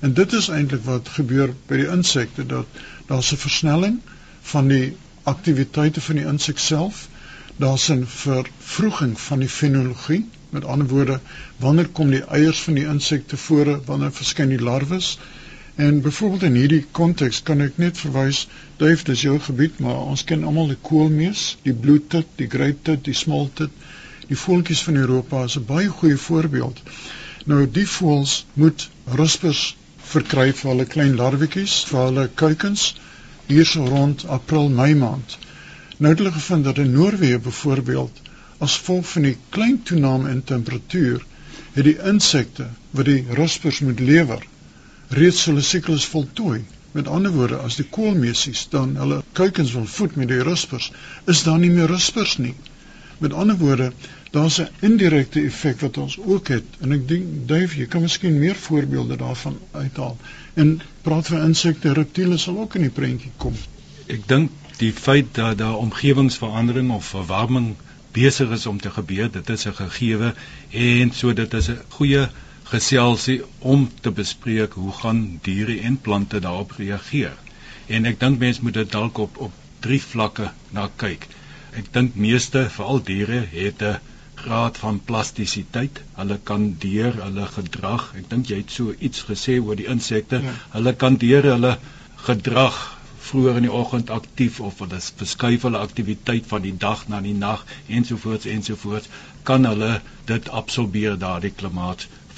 En 0.00 0.14
dit 0.14 0.32
is 0.32 0.48
eintlik 0.48 0.84
wat 0.84 1.08
gebeur 1.18 1.52
by 1.66 1.76
die 1.82 1.90
insekte 1.96 2.46
dat 2.46 2.80
daar's 3.06 3.32
'n 3.32 3.42
versnelling 3.44 4.00
van 4.52 4.68
die 4.68 4.96
aktiwiteite 5.22 6.00
van 6.00 6.16
die 6.16 6.26
insek 6.32 6.58
self. 6.58 7.08
Daar's 7.56 7.90
'n 7.90 8.06
vervroeging 8.06 9.20
van 9.20 9.38
die 9.38 9.48
fenologie. 9.48 10.24
Met 10.50 10.64
ander 10.64 10.86
woorde, 10.86 11.20
wanneer 11.56 11.88
kom 11.88 12.10
die 12.10 12.24
eiers 12.24 12.60
van 12.60 12.74
die 12.74 12.86
insek 12.86 13.28
tevore, 13.28 13.80
wanneer 13.84 14.12
verskyn 14.12 14.48
die 14.48 14.62
larwes? 14.62 15.18
En 15.80 16.00
byvoorbeeld 16.00 16.42
in 16.42 16.56
hierdie 16.60 16.86
konteks 16.96 17.38
kan 17.48 17.64
ek 17.64 17.78
net 17.80 17.98
verwys, 17.98 18.38
duif 18.80 19.02
dis 19.08 19.20
jou 19.24 19.36
gebied, 19.44 19.78
maar 19.84 20.02
ons 20.14 20.24
ken 20.28 20.42
almal 20.48 20.66
die 20.72 20.82
koolmees, 20.88 21.44
die 21.68 21.72
bloedtit, 21.84 22.28
die 22.40 22.48
greiptit, 22.54 23.00
die 23.06 23.14
smoltit. 23.20 23.72
Die 24.32 24.36
voeltjies 24.42 24.82
van 24.88 24.98
Europa 25.02 25.44
is 25.48 25.56
'n 25.60 25.64
baie 25.70 25.88
goeie 26.00 26.18
voorbeeld. 26.24 26.82
Nou 27.52 27.60
die 27.78 27.86
voëls 27.94 28.34
moet 28.64 28.84
ruspers 29.20 29.62
verkry 30.10 30.46
vir 30.58 30.70
hulle 30.72 30.88
klein 30.96 31.16
larwetjies, 31.22 31.78
vir 31.92 32.00
hulle 32.02 32.26
kuikens 32.44 32.84
hier 33.46 33.72
so 33.72 33.88
rond 33.94 34.26
April 34.38 34.68
Mei 34.82 34.92
maand. 35.06 35.38
Nou 35.96 36.12
het 36.12 36.22
hulle 36.24 36.36
gevind 36.36 36.64
dat 36.64 36.84
in 36.84 36.92
Noorwe 36.98 37.38
byvoorbeeld 37.48 38.22
as 38.58 38.76
gevolg 38.76 39.08
van 39.16 39.30
die 39.30 39.36
klein 39.48 39.82
toename 39.82 40.30
in 40.36 40.44
temperatuur 40.54 41.24
het 41.72 41.84
die 41.84 41.98
insekte 42.14 42.68
wat 42.90 43.14
die 43.14 43.24
ruspers 43.42 43.80
moet 43.88 44.08
lewer 44.12 44.44
reeds 45.10 45.44
hulle 45.44 45.62
siklus 45.66 46.06
voltooi. 46.06 46.60
Met 46.92 47.08
ander 47.08 47.30
woorde, 47.30 47.58
as 47.62 47.76
die 47.78 47.86
koolmeesies 47.86 48.64
dan 48.70 48.96
hulle 48.98 49.20
kuikens 49.38 49.72
wil 49.74 49.86
voed 49.86 50.16
met 50.18 50.28
die 50.30 50.42
ruspers, 50.46 50.90
is 51.30 51.42
daar 51.46 51.58
nie 51.58 51.70
meer 51.70 51.90
ruspers 51.90 52.36
nie. 52.42 52.54
Met 53.18 53.34
ander 53.34 53.58
woorde, 53.58 53.92
daar's 54.30 54.58
'n 54.60 54.68
indirekte 54.80 55.40
effek 55.40 55.80
wat 55.80 55.98
ons 55.98 56.18
ook 56.18 56.48
het 56.48 56.64
en 56.80 56.92
ek 56.92 57.08
dink 57.08 57.48
Dave, 57.48 57.78
jy 57.78 57.86
kan 57.86 58.02
miskien 58.02 58.38
meer 58.38 58.54
voorbeelde 58.54 59.16
daarvan 59.16 59.58
uithaal. 59.72 60.16
En 60.54 60.80
praat 61.02 61.26
van 61.26 61.42
insekte, 61.42 61.92
reptiele 61.92 62.38
sal 62.38 62.58
ook 62.58 62.74
in 62.74 62.82
die 62.82 62.90
prentjie 62.90 63.32
kom. 63.36 63.54
Ek 64.06 64.28
dink 64.28 64.50
die 64.78 64.92
feit 64.92 65.34
dat 65.34 65.58
daar 65.58 65.76
omgewingsverandering 65.76 66.90
of 66.90 67.04
verwarming 67.04 67.74
besig 68.12 68.50
is 68.50 68.66
om 68.66 68.80
te 68.80 68.90
gebeur, 68.90 69.30
dit 69.30 69.48
is 69.48 69.66
'n 69.66 69.74
gegewe 69.74 70.34
en 70.70 71.12
so 71.12 71.32
dit 71.32 71.54
is 71.54 71.68
'n 71.68 71.78
goeie 71.88 72.28
geselsie 72.70 73.40
om 73.58 73.88
te 74.00 74.10
bespreek 74.14 74.76
hoe 74.78 74.92
gaan 75.02 75.22
diere 75.42 75.80
en 75.88 75.96
plante 76.00 76.40
daarop 76.40 76.76
reageer. 76.78 77.34
En 77.86 78.06
ek 78.06 78.20
dink 78.20 78.38
mense 78.38 78.62
moet 78.62 78.78
dit 78.78 78.92
dalk 78.92 79.18
op 79.18 79.40
op 79.48 79.56
drie 79.80 80.00
vlakke 80.02 80.50
na 80.76 80.86
kyk. 81.02 81.26
Ek 81.80 81.88
dink 81.94 82.14
meeste 82.14 82.66
veral 82.76 83.02
diere 83.10 83.40
het 83.54 83.82
'n 83.82 83.98
graad 84.42 84.78
van 84.78 85.00
plastisiteit. 85.04 86.00
Hulle 86.14 86.38
kan 86.50 86.76
deur 86.84 87.12
hulle 87.24 87.46
gedrag, 87.56 88.12
ek 88.20 88.30
dink 88.30 88.46
jy 88.46 88.62
het 88.62 88.70
so 88.70 88.94
iets 88.98 89.24
gesê 89.30 89.58
oor 89.60 89.76
die 89.76 89.90
insekte, 89.96 90.40
ja. 90.42 90.54
hulle 90.76 90.94
kan 90.94 91.16
deur 91.16 91.42
hulle 91.52 91.78
gedrag 92.28 92.78
vroeër 93.30 93.56
in 93.60 93.66
die 93.68 93.72
oggend 93.80 94.10
aktief 94.10 94.60
of 94.60 94.78
hulle 94.82 95.00
verskuif 95.00 95.66
hulle 95.66 95.78
aktiwiteit 95.86 96.46
van 96.52 96.62
die 96.66 96.76
dag 96.84 97.02
na 97.12 97.20
die 97.24 97.34
nag 97.34 97.64
ensovoorts 97.98 98.48
ensovoorts 98.54 99.10
kan 99.50 99.68
hulle 99.68 99.90
dit 100.30 100.48
absorbeer 100.60 101.18
daardie 101.18 101.52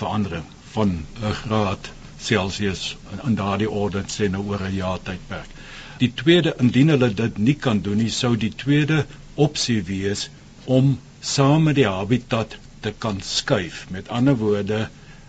klimaatsverandering 0.02 0.44
van 0.72 1.06
'n 1.22 1.32
graad 1.32 1.90
Celsius 2.18 2.96
in 3.26 3.34
daardie 3.34 3.70
orde 3.70 4.02
sê 4.14 4.28
nou 4.30 4.42
oor 4.48 4.62
'n 4.68 4.74
jaar 4.74 4.98
tydperk. 5.02 5.50
Die 5.98 6.12
tweede 6.22 6.54
indien 6.64 6.88
hulle 6.88 7.10
dit 7.14 7.38
nie 7.38 7.54
kan 7.54 7.80
doen 7.80 7.96
nie, 7.96 8.10
sou 8.10 8.36
die 8.36 8.50
tweede 8.62 9.06
opsie 9.34 9.82
wees 9.90 10.28
om 10.64 10.98
saam 11.20 11.62
met 11.62 11.74
die 11.74 11.86
habitat 11.86 12.56
te 12.80 12.92
kan 12.98 13.20
skuif. 13.20 13.86
Met 13.90 14.08
ander 14.08 14.36
woorde, 14.36 14.88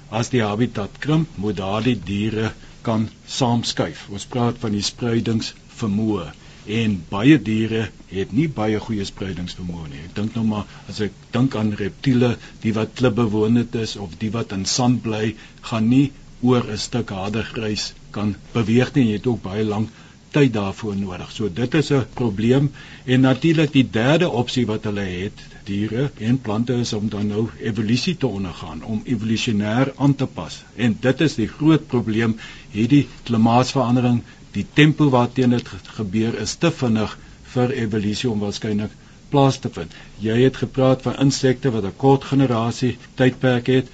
as 0.10 0.30
die 0.30 0.42
habitat 0.42 0.90
krimp, 1.00 1.38
moet 1.38 1.58
daardie 1.58 2.00
diere 2.06 2.52
kan 2.82 3.10
saamskuif. 3.28 4.08
Ons 4.10 4.26
praat 4.26 4.58
van 4.58 4.72
die 4.72 4.82
spreidingsvermoë 4.82 6.32
en 6.66 6.96
baie 7.10 7.38
diere 7.42 7.90
het 8.10 8.32
nie 8.32 8.48
baie 8.48 8.80
goeie 8.80 9.06
spreidingsvermoë 9.06 9.88
nie. 9.90 10.04
Ek 10.08 10.16
dink 10.16 10.36
nou 10.36 10.46
maar 10.48 10.66
as 10.90 11.02
ek 11.02 11.16
dink 11.34 11.56
aan 11.56 11.74
reptiele, 11.80 12.36
die 12.62 12.74
wat 12.74 12.94
klibbewonend 13.00 13.76
is 13.76 13.96
of 13.96 14.16
die 14.20 14.32
wat 14.32 14.54
in 14.56 14.66
sand 14.66 15.02
bly, 15.04 15.36
gaan 15.70 15.90
nie 15.90 16.12
oor 16.42 16.64
'n 16.70 16.78
stuk 16.78 17.10
harde 17.10 17.44
grys 17.44 17.94
kan 18.12 18.36
beweeg 18.54 18.94
nie. 18.96 19.08
Jy 19.10 19.20
het 19.20 19.28
ook 19.28 19.42
baie 19.44 19.64
lank 19.64 19.90
tyd 20.34 20.54
daarvoor 20.54 20.96
nodig. 20.98 21.32
So 21.32 21.50
dit 21.50 21.74
is 21.74 21.92
'n 21.92 22.06
probleem 22.14 22.72
en 23.06 23.22
natuurlik 23.22 23.72
die 23.72 23.90
derde 23.90 24.30
opsie 24.30 24.66
wat 24.66 24.84
hulle 24.84 25.06
het, 25.06 25.44
diere 25.64 26.12
en 26.20 26.42
plante 26.42 26.74
is 26.74 26.94
om 26.94 27.10
dan 27.10 27.28
nou 27.28 27.48
evolusie 27.60 28.18
te 28.18 28.28
ondergaan, 28.28 28.84
om 28.84 29.02
evolusionêr 29.06 29.94
aan 29.96 30.16
te 30.16 30.26
pas. 30.26 30.64
En 30.76 30.98
dit 31.00 31.22
is 31.22 31.36
die 31.36 31.48
groot 31.48 31.88
probleem, 31.88 32.38
hierdie 32.72 33.08
klimaatsverandering, 33.24 34.24
die 34.54 34.66
tempo 34.74 35.10
waarteen 35.10 35.56
dit 35.56 35.70
gebeur 35.98 36.36
is 36.42 36.56
te 36.62 36.72
vinnig 36.72 37.18
vir 37.54 37.74
evolusie 37.86 38.30
om 38.30 38.40
waarskynlik 38.44 38.92
plaas 39.34 39.58
te 39.64 39.70
vind. 39.74 39.94
Jy 40.22 40.38
het 40.44 40.60
gepraat 40.62 41.02
van 41.06 41.20
insekte 41.26 41.72
wat 41.74 41.86
'n 41.90 41.98
kort 42.04 42.24
generasie 42.32 42.98
tydperk 43.22 43.68
het. 43.68 43.88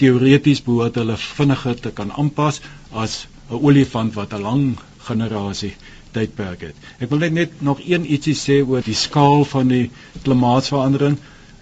Teoreties 0.00 0.62
behoort 0.68 0.94
hulle 1.00 1.16
vinniger 1.16 1.80
te 1.80 1.90
kan 1.90 2.12
aanpas 2.12 2.60
as 2.92 3.26
'n 3.50 3.60
olifant 3.68 4.14
wat 4.14 4.32
'n 4.32 4.42
lang 4.48 4.64
generasie 5.08 5.74
tydperk 6.12 6.60
het. 6.60 6.76
Ek 6.98 7.10
wil 7.10 7.30
net 7.30 7.60
nog 7.60 7.80
een 7.84 8.12
ietsie 8.12 8.34
sê 8.34 8.56
oor 8.68 8.82
die 8.82 8.94
skaal 8.94 9.44
van 9.44 9.68
die 9.68 9.90
klimaatsverandering. 10.22 11.18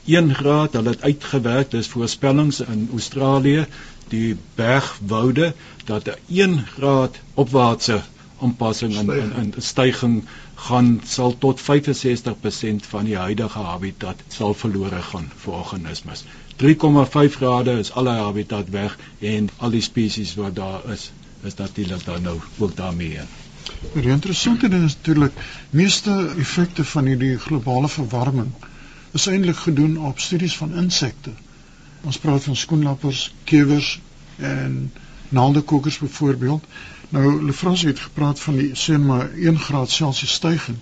1 0.06 0.34
graad, 0.34 0.72
hulle 0.72 0.90
het 0.90 1.02
uitgewerk, 1.02 1.70
dis 1.70 1.88
voorspellings 1.88 2.60
in 2.60 2.88
Australië, 2.92 3.66
die 4.08 4.36
bergwoude 4.54 5.54
dat 5.84 6.08
'n 6.08 6.18
1 6.28 6.66
graad 6.66 7.14
opwaartse 7.34 8.02
aanpassing 8.40 8.94
in 8.94 9.10
in, 9.16 9.32
in 9.42 9.54
styging 9.58 10.24
gaan 10.54 11.00
sal 11.06 11.38
tot 11.38 11.60
65% 11.60 12.88
van 12.88 13.04
die 13.04 13.16
huidige 13.16 13.58
habitat 13.58 14.22
sal 14.28 14.54
verlore 14.54 15.02
gaan 15.02 15.30
vir 15.44 15.52
organismes. 15.60 16.24
3,5 16.62 17.36
grade 17.38 17.78
is 17.78 17.92
alle 17.92 18.10
habitat 18.10 18.68
weg 18.70 18.98
en 19.20 19.48
al 19.58 19.70
die 19.70 19.82
spesies 19.82 20.34
wat 20.34 20.54
daar 20.56 20.90
is 20.96 21.10
is 21.42 21.54
natuurlik 21.54 22.04
dan 22.04 22.22
nou 22.22 22.38
ook 22.58 22.76
daarmee. 22.76 23.20
Die 23.92 24.08
interessante 24.10 24.68
ding 24.68 24.84
is 24.84 24.94
natuurlik 24.96 25.32
meeste 25.70 26.14
effekte 26.38 26.84
van 26.84 27.04
hierdie 27.06 27.38
globale 27.38 27.88
verwarming 27.88 28.52
is 29.14 29.26
eintlik 29.30 29.56
gedoen 29.56 29.98
op 29.98 30.18
studies 30.18 30.56
van 30.56 30.74
insekte. 30.74 31.30
Ons 32.02 32.18
praat 32.18 32.42
van 32.42 32.56
skoenlappers, 32.56 33.34
kewers 33.44 34.00
en 34.36 34.92
naaldekokers 35.28 35.98
byvoorbeeld. 35.98 36.64
Nou 37.14 37.44
Lefrans 37.44 37.82
het 37.82 38.00
gepraat 38.00 38.40
van 38.40 38.56
die 38.58 38.70
sê 38.74 38.96
maar 38.98 39.28
1 39.32 39.58
graad 39.58 39.90
Celsius 39.90 40.32
styging. 40.32 40.78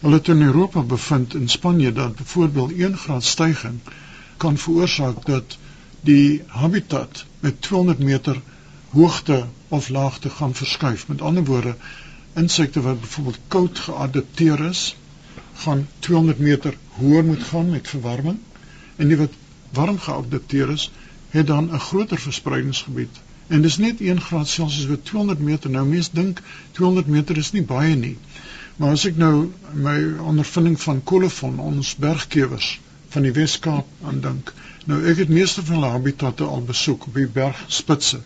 Hulle 0.00 0.18
het 0.18 0.28
in 0.32 0.42
Europa 0.42 0.82
bevind 0.82 1.34
in 1.34 1.48
Spanje 1.48 1.92
dat 1.92 2.16
byvoorbeeld 2.16 2.72
1 2.72 2.96
graad 2.98 3.24
styging 3.24 3.78
kan 4.36 4.58
veroorsaak 4.58 5.26
dat 5.26 5.58
die 6.00 6.42
habitat 6.46 7.24
met 7.40 7.62
200 7.62 7.98
meter 7.98 8.40
hoogte 8.90 9.46
of 9.68 9.88
laagte 9.88 10.30
gaan 10.30 10.54
verskuif. 10.54 11.08
Met 11.08 11.22
ander 11.22 11.44
woorde, 11.44 11.76
insekte 12.32 12.80
wat 12.80 13.00
byvoorbeeld 13.00 13.38
koud 13.48 13.78
geadapteer 13.78 14.64
is, 14.68 14.96
gaan 15.54 15.88
200 15.98 16.38
meter 16.38 16.76
hoër 16.88 17.24
moet 17.24 17.42
gaan 17.42 17.70
met 17.70 17.88
verwarming 17.88 18.38
en 18.96 19.08
die 19.08 19.16
wat 19.16 19.42
warm 19.70 19.98
geadapteer 19.98 20.70
is, 20.70 20.90
het 21.28 21.46
dan 21.46 21.70
'n 21.70 21.86
groter 21.90 22.18
verspreidingsgebied 22.18 23.20
En 23.52 23.64
dis 23.64 23.76
net 23.84 24.00
1 24.00 24.20
graad 24.26 24.48
Celsius 24.48 24.88
wat 24.88 25.04
200 25.08 25.40
meter. 25.48 25.70
Nou 25.70 25.84
mense 25.88 26.10
dink 26.16 26.40
200 26.78 27.10
meter 27.16 27.36
is 27.36 27.52
nie 27.52 27.64
baie 27.72 27.96
nie. 28.02 28.16
Maar 28.76 28.96
as 28.96 29.04
ek 29.10 29.18
nou 29.20 29.34
my 29.86 29.96
ondervinding 30.32 30.78
van 30.80 31.02
kolofon 31.10 31.58
ons 31.60 31.90
bergkewers 32.06 32.68
van 33.12 33.26
die 33.28 33.34
Wes-Kaap 33.36 34.08
aandink. 34.08 34.54
Nou 34.88 35.02
ek 35.12 35.20
het 35.24 35.34
meeste 35.38 35.64
van 35.66 35.78
hulle 35.78 35.92
habitatte 35.96 36.48
al 36.48 36.64
besoek 36.72 37.06
op 37.10 37.18
die 37.20 37.28
bergspitse. 37.36 38.22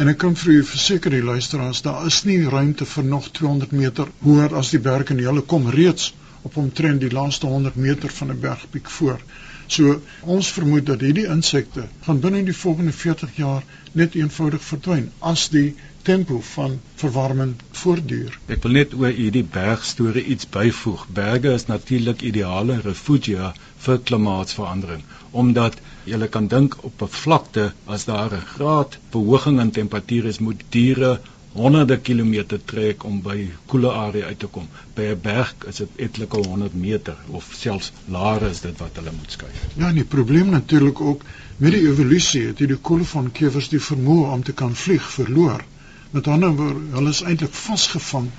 En 0.00 0.12
ek 0.12 0.20
kan 0.22 0.36
vir 0.42 0.52
u 0.52 0.58
verseker 0.64 1.16
die 1.16 1.24
luisteraars, 1.24 1.80
daar 1.86 2.04
is 2.08 2.22
nie 2.28 2.38
ruimte 2.48 2.86
vir 2.88 3.08
nog 3.14 3.30
200 3.40 3.72
meter 3.76 4.12
hoër 4.24 4.54
as 4.60 4.74
die 4.76 4.82
berg 4.90 5.12
en 5.14 5.24
hulle 5.24 5.46
kom 5.54 5.68
reeds 5.74 6.12
op 6.48 6.56
omtrent 6.60 7.00
die 7.00 7.12
laaste 7.12 7.48
100 7.48 7.76
meter 7.76 8.12
van 8.20 8.30
'n 8.32 8.40
bergpiek 8.44 8.92
voor. 8.98 9.24
So 9.70 10.00
ons 10.36 10.48
vermoed 10.56 10.86
dat 10.90 11.02
hierdie 11.06 11.28
insekte 11.30 11.86
gaan 12.06 12.20
binne 12.24 12.42
die 12.46 12.56
volgende 12.60 12.92
40 13.02 13.36
jaar 13.38 13.62
net 14.00 14.16
eenvoudig 14.18 14.64
verdwyn 14.66 15.06
as 15.32 15.44
die 15.54 15.68
tempo 16.08 16.40
van 16.54 16.78
verwarming 17.02 17.52
voortduur. 17.82 18.38
Ek 18.54 18.64
wil 18.64 18.76
net 18.78 18.96
oor 18.98 19.14
hierdie 19.14 19.44
bergstorie 19.56 20.24
iets 20.34 20.48
byvoeg. 20.56 21.04
Berge 21.20 21.52
is 21.58 21.68
natuurlik 21.68 22.24
ideale 22.32 22.80
refugia 22.86 23.52
vir 23.84 24.00
klimaatsverandering 24.10 25.04
omdat 25.42 25.76
jy 26.10 26.26
kan 26.34 26.48
dink 26.50 26.74
op 26.88 27.02
'n 27.06 27.14
vlakte 27.22 27.72
as 27.86 28.04
daar 28.10 28.34
'n 28.34 28.48
graad 28.54 28.98
verhoging 29.14 29.60
in 29.60 29.70
temperatuur 29.70 30.26
is, 30.32 30.38
moet 30.38 30.64
diere 30.70 31.20
honderde 31.52 31.96
kilometer 31.98 32.60
trek 32.64 33.04
om 33.04 33.16
by 33.22 33.48
koele 33.66 33.90
area 33.90 34.26
uit 34.30 34.38
te 34.38 34.46
kom. 34.46 34.68
By 34.94 35.08
'n 35.12 35.20
berg 35.22 35.54
is 35.70 35.80
dit 35.82 35.96
etlike 35.96 36.36
100 36.36 36.74
meter 36.74 37.16
of 37.28 37.48
selfs 37.58 37.92
laer 38.06 38.42
is 38.48 38.60
dit 38.60 38.78
wat 38.78 39.00
hulle 39.00 39.12
moet 39.16 39.30
skuif. 39.30 39.64
Ja, 39.76 39.88
en 39.88 39.94
die 39.94 40.04
probleem 40.04 40.50
natuurlik 40.50 41.00
ook 41.00 41.24
met 41.56 41.72
die 41.72 41.88
evolusie 41.88 42.46
het 42.46 42.58
hierdie 42.58 42.76
kolefonkewers 42.90 43.68
die 43.68 43.82
vermoë 43.82 44.30
om 44.32 44.42
te 44.42 44.52
kan 44.52 44.74
vlieg 44.74 45.10
verloor. 45.10 45.64
Met 46.10 46.26
ander 46.26 46.54
woorde, 46.54 46.84
hulle 46.92 47.10
is 47.10 47.22
eintlik 47.22 47.52
vasgevang 47.54 48.30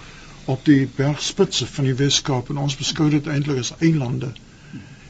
op 0.46 0.66
die 0.66 0.88
bergspitse 0.96 1.68
van 1.68 1.86
die 1.86 1.96
Weskaap 1.96 2.50
en 2.50 2.58
ons 2.58 2.78
beskou 2.78 3.10
dit 3.10 3.28
eintlik 3.28 3.60
as 3.60 3.74
eilande. 3.80 4.32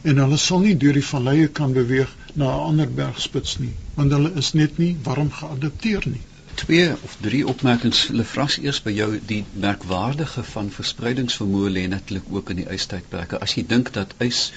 En 0.02 0.18
hulle 0.18 0.38
sal 0.38 0.60
nie 0.60 0.78
deur 0.78 0.98
die 0.98 1.06
valleie 1.06 1.48
kan 1.48 1.74
beweeg 1.74 2.10
na 2.34 2.46
'n 2.46 2.68
ander 2.72 2.90
bergspits 2.90 3.60
nie, 3.60 3.74
want 3.96 4.12
hulle 4.12 4.34
is 4.36 4.54
net 4.54 4.78
nie 4.78 4.98
warm 5.04 5.32
geadapteer 5.32 6.02
nie 6.06 6.22
twee 6.62 6.92
of 7.04 7.18
drie 7.22 7.42
opmerkings. 7.48 8.08
Lefras 8.14 8.58
eers 8.62 8.80
by 8.86 8.94
jou 8.94 9.10
die 9.34 9.42
merkwaardige 9.66 10.44
van 10.54 10.70
verspreidingsvermoë 10.76 11.74
lê 11.78 11.88
natuurlik 11.90 12.30
ook 12.30 12.54
in 12.54 12.62
die 12.62 12.70
ystydperke 12.76 13.40
as 13.42 13.56
jy 13.58 13.64
dink 13.74 13.94
dat 13.98 14.14
ys 14.26 14.50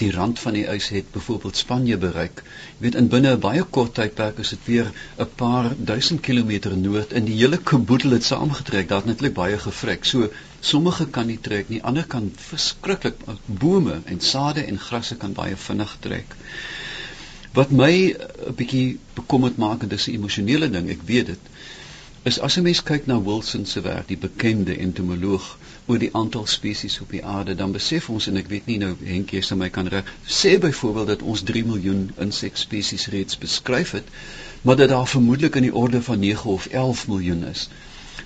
die 0.00 0.10
rand 0.16 0.40
van 0.40 0.56
die 0.56 0.64
ys 0.72 0.88
het 0.94 1.08
byvoorbeeld 1.14 1.58
Spanje 1.60 1.96
bereik 2.02 2.42
jy 2.44 2.84
weet 2.84 2.98
in 3.00 3.08
binne 3.14 3.32
'n 3.36 3.40
baie 3.46 3.64
kort 3.76 3.94
tydperk 3.98 4.38
is 4.44 4.52
dit 4.54 4.68
weer 4.72 4.92
'n 5.24 5.28
paar 5.42 5.70
duisend 5.92 6.20
kilometer 6.28 6.76
noord 6.76 7.12
in 7.20 7.28
die 7.30 7.36
hele 7.40 7.58
kaboedel 7.72 8.16
het 8.16 8.24
saamgetrek. 8.24 8.88
Daar 8.88 9.02
het 9.02 9.10
natuurlik 9.12 9.34
baie 9.40 9.58
gevrek 9.58 10.04
so 10.12 10.30
sommige 10.60 11.06
kan 11.18 11.26
nie 11.26 11.40
trek 11.48 11.68
nie 11.68 11.82
ander 11.82 12.06
kan 12.16 12.32
verskriklik 12.36 13.16
bome 13.46 14.00
en 14.04 14.20
sade 14.20 14.64
en 14.64 14.78
grasse 14.88 15.16
kan 15.16 15.32
baie 15.32 15.56
vinnig 15.56 15.96
trek 16.00 16.36
Wat 17.52 17.70
my 17.70 18.14
'n 18.14 18.54
bietjie 18.54 18.98
bekommerd 19.14 19.56
maak 19.56 19.82
en 19.82 19.88
dis 19.88 20.06
'n 20.06 20.14
emosionele 20.14 20.70
ding, 20.70 20.90
ek 20.90 21.00
weet 21.06 21.26
dit, 21.26 21.38
is 22.22 22.38
as 22.38 22.56
'n 22.56 22.62
mens 22.62 22.82
kyk 22.82 23.06
na 23.06 23.22
Wilson 23.22 23.66
se 23.66 23.80
werk, 23.80 24.08
die 24.08 24.16
bekende 24.16 24.76
entomoloog 24.76 25.58
oor 25.86 25.98
die 25.98 26.14
aantal 26.14 26.46
spesies 26.46 27.00
op 27.00 27.10
die 27.10 27.24
aarde, 27.24 27.54
dan 27.54 27.72
besef 27.72 28.08
ons 28.08 28.26
en 28.26 28.36
ek 28.36 28.48
weet 28.52 28.66
nie 28.66 28.78
nou 28.78 28.92
Henkie 29.04 29.42
se 29.42 29.56
my 29.56 29.68
kan 29.70 29.88
reg 29.94 30.12
sê 30.26 30.58
byvoorbeeld 30.58 31.06
dat 31.06 31.22
ons 31.22 31.42
3 31.42 31.64
miljoen 31.64 32.10
insekspesies 32.26 33.06
reeds 33.06 33.38
beskryf 33.38 33.90
het, 33.98 34.06
maar 34.62 34.76
dat 34.76 34.88
daar 34.88 35.08
vermoedelik 35.08 35.56
in 35.56 35.62
die 35.62 35.74
orde 35.74 36.02
van 36.02 36.18
9 36.18 36.50
of 36.50 36.66
11 36.66 37.08
miljoen 37.08 37.44
is. 37.44 37.68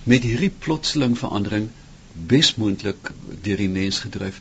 Met 0.03 0.23
hierdie 0.23 0.53
plotseling 0.59 1.19
verandering 1.19 1.69
besmoontlik 2.13 3.13
deur 3.43 3.57
die 3.57 3.69
mens 3.69 3.99
gedryf 3.99 4.41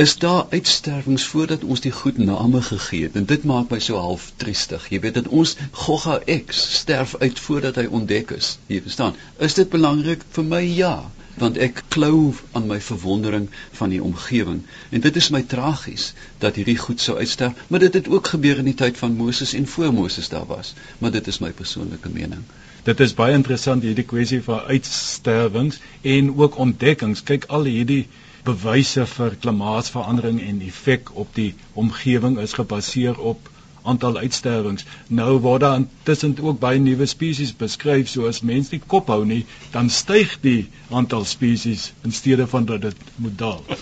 is 0.00 0.18
daar 0.18 0.46
uitsterwings 0.50 1.24
voordat 1.26 1.64
ons 1.64 1.80
die 1.84 1.92
goed 1.92 2.18
name 2.18 2.62
gegee 2.62 3.02
het? 3.02 3.16
En 3.20 3.24
dit 3.28 3.42
maak 3.44 3.70
my 3.70 3.78
so 3.84 3.98
half 4.00 4.30
triestig. 4.40 4.86
Jy 4.88 5.00
weet 5.04 5.18
dat 5.18 5.28
ons 5.28 5.56
Gogga 5.70 6.14
X 6.24 6.60
sterf 6.78 7.12
uit 7.20 7.40
voordat 7.46 7.76
hy 7.76 7.84
ontdek 7.98 8.30
is. 8.36 8.54
Jy 8.72 8.80
verstaan? 8.86 9.18
Is 9.38 9.58
dit 9.58 9.68
belangrik? 9.68 10.24
Vir 10.36 10.46
my 10.52 10.62
ja 10.64 10.94
want 11.40 11.56
ek 11.56 11.82
klou 11.88 12.32
aan 12.52 12.66
my 12.68 12.80
verwondering 12.84 13.46
van 13.76 13.92
die 13.92 14.00
omgewing. 14.02 14.62
En 14.90 15.04
dit 15.04 15.16
is 15.16 15.28
my 15.32 15.42
tragies 15.42 16.10
dat 16.38 16.56
hierdie 16.56 16.78
goed 16.80 17.00
sou 17.00 17.18
uitsterf 17.18 17.60
maar 17.68 17.84
dit 17.84 18.00
het 18.00 18.08
ook 18.08 18.32
gebeur 18.32 18.58
in 18.60 18.68
die 18.68 18.76
tyd 18.76 18.98
van 18.98 19.16
Moses 19.20 19.52
en 19.54 19.68
voor 19.74 19.92
Moses 19.92 20.28
daar 20.28 20.48
was. 20.48 20.74
Maar 20.98 21.12
dit 21.18 21.26
is 21.26 21.38
my 21.44 21.52
persoonlike 21.52 22.08
mening. 22.16 22.42
Dit 22.88 23.00
is 23.00 23.14
baie 23.14 23.36
interessant 23.36 23.84
hierdie 23.84 24.08
kwessie 24.08 24.40
van 24.48 24.64
uitsterwings 24.72 25.80
en 26.02 26.34
ook 26.36 26.56
ontdekkings. 26.56 27.22
Kyk 27.22 27.44
al 27.48 27.68
hierdie 27.68 28.06
bewyse 28.44 29.06
vir 29.06 29.36
klimaatsverandering 29.44 30.40
en 30.48 30.60
effek 30.66 31.14
op 31.24 31.34
die 31.34 31.54
omgewing 31.84 32.38
is 32.38 32.56
gebaseer 32.58 33.18
op 33.32 33.50
aantal 33.82 34.18
uitsterwings. 34.18 34.84
Nou 35.06 35.38
word 35.38 35.60
daar 35.60 35.76
intussen 35.76 36.36
ook 36.40 36.58
baie 36.60 36.78
nuwe 36.78 37.06
spesies 37.06 37.52
beskryf, 37.56 38.08
so 38.08 38.26
as 38.28 38.40
mens 38.40 38.70
nie 38.70 38.80
kop 38.86 39.08
hou 39.12 39.22
nie, 39.24 39.44
dan 39.72 39.90
styg 39.90 40.36
die 40.44 40.68
aantal 40.90 41.24
spesies 41.24 41.92
in 42.04 42.12
steede 42.12 42.46
van 42.46 42.68
dat 42.68 42.82
dit 42.88 43.06
moet 43.16 43.38
daal. 43.38 43.64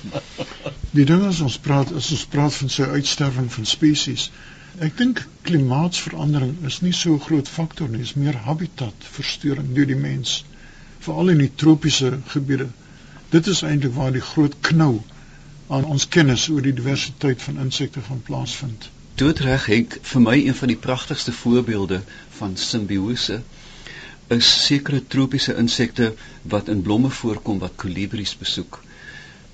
Die 0.96 1.04
ding 1.04 1.26
is 1.28 1.40
ons 1.44 1.58
praat 1.60 1.90
as 1.92 2.06
ons 2.14 2.24
praat 2.32 2.54
van 2.56 2.70
sy 2.72 2.86
uitsterwing 2.96 3.50
van 3.52 3.66
spesies. 3.68 4.30
Ek 4.80 4.94
dink 4.96 5.20
klimaatsverandering 5.48 6.54
is 6.70 6.78
nie 6.80 6.94
so 6.96 7.12
'n 7.14 7.24
groot 7.26 7.48
faktor 7.48 7.88
nie, 7.92 8.00
is 8.00 8.14
meer 8.14 8.38
habitatversteuring 8.46 9.74
deur 9.74 9.90
die 9.90 9.98
mens, 9.98 10.44
veral 11.04 11.34
in 11.34 11.42
die 11.44 11.52
tropiese 11.62 12.18
gebiede. 12.32 12.68
Dit 13.30 13.46
is 13.46 13.62
eintlik 13.62 13.94
waar 13.94 14.12
die 14.12 14.24
groot 14.24 14.54
knou 14.60 14.92
aan 15.68 15.84
ons 15.84 16.08
kennis 16.08 16.48
oor 16.48 16.62
die 16.64 16.72
diversiteit 16.72 17.42
van 17.42 17.58
insekte 17.64 18.00
van 18.00 18.22
plaasvind. 18.24 18.88
Doodreg 19.20 19.66
Henk, 19.68 19.98
vir 20.02 20.22
my 20.24 20.36
een 20.40 20.54
van 20.54 20.72
die 20.72 20.78
pragtigste 20.86 21.32
voorbeelde 21.32 22.00
van 22.38 22.56
simbiose 22.56 23.42
is 24.36 24.48
sekere 24.64 25.02
tropiese 25.14 25.56
insekte 25.60 26.12
wat 26.54 26.68
in 26.72 26.80
blomme 26.82 27.10
voorkom 27.10 27.58
wat 27.58 27.76
kolibries 27.84 28.36
besoek. 28.36 28.80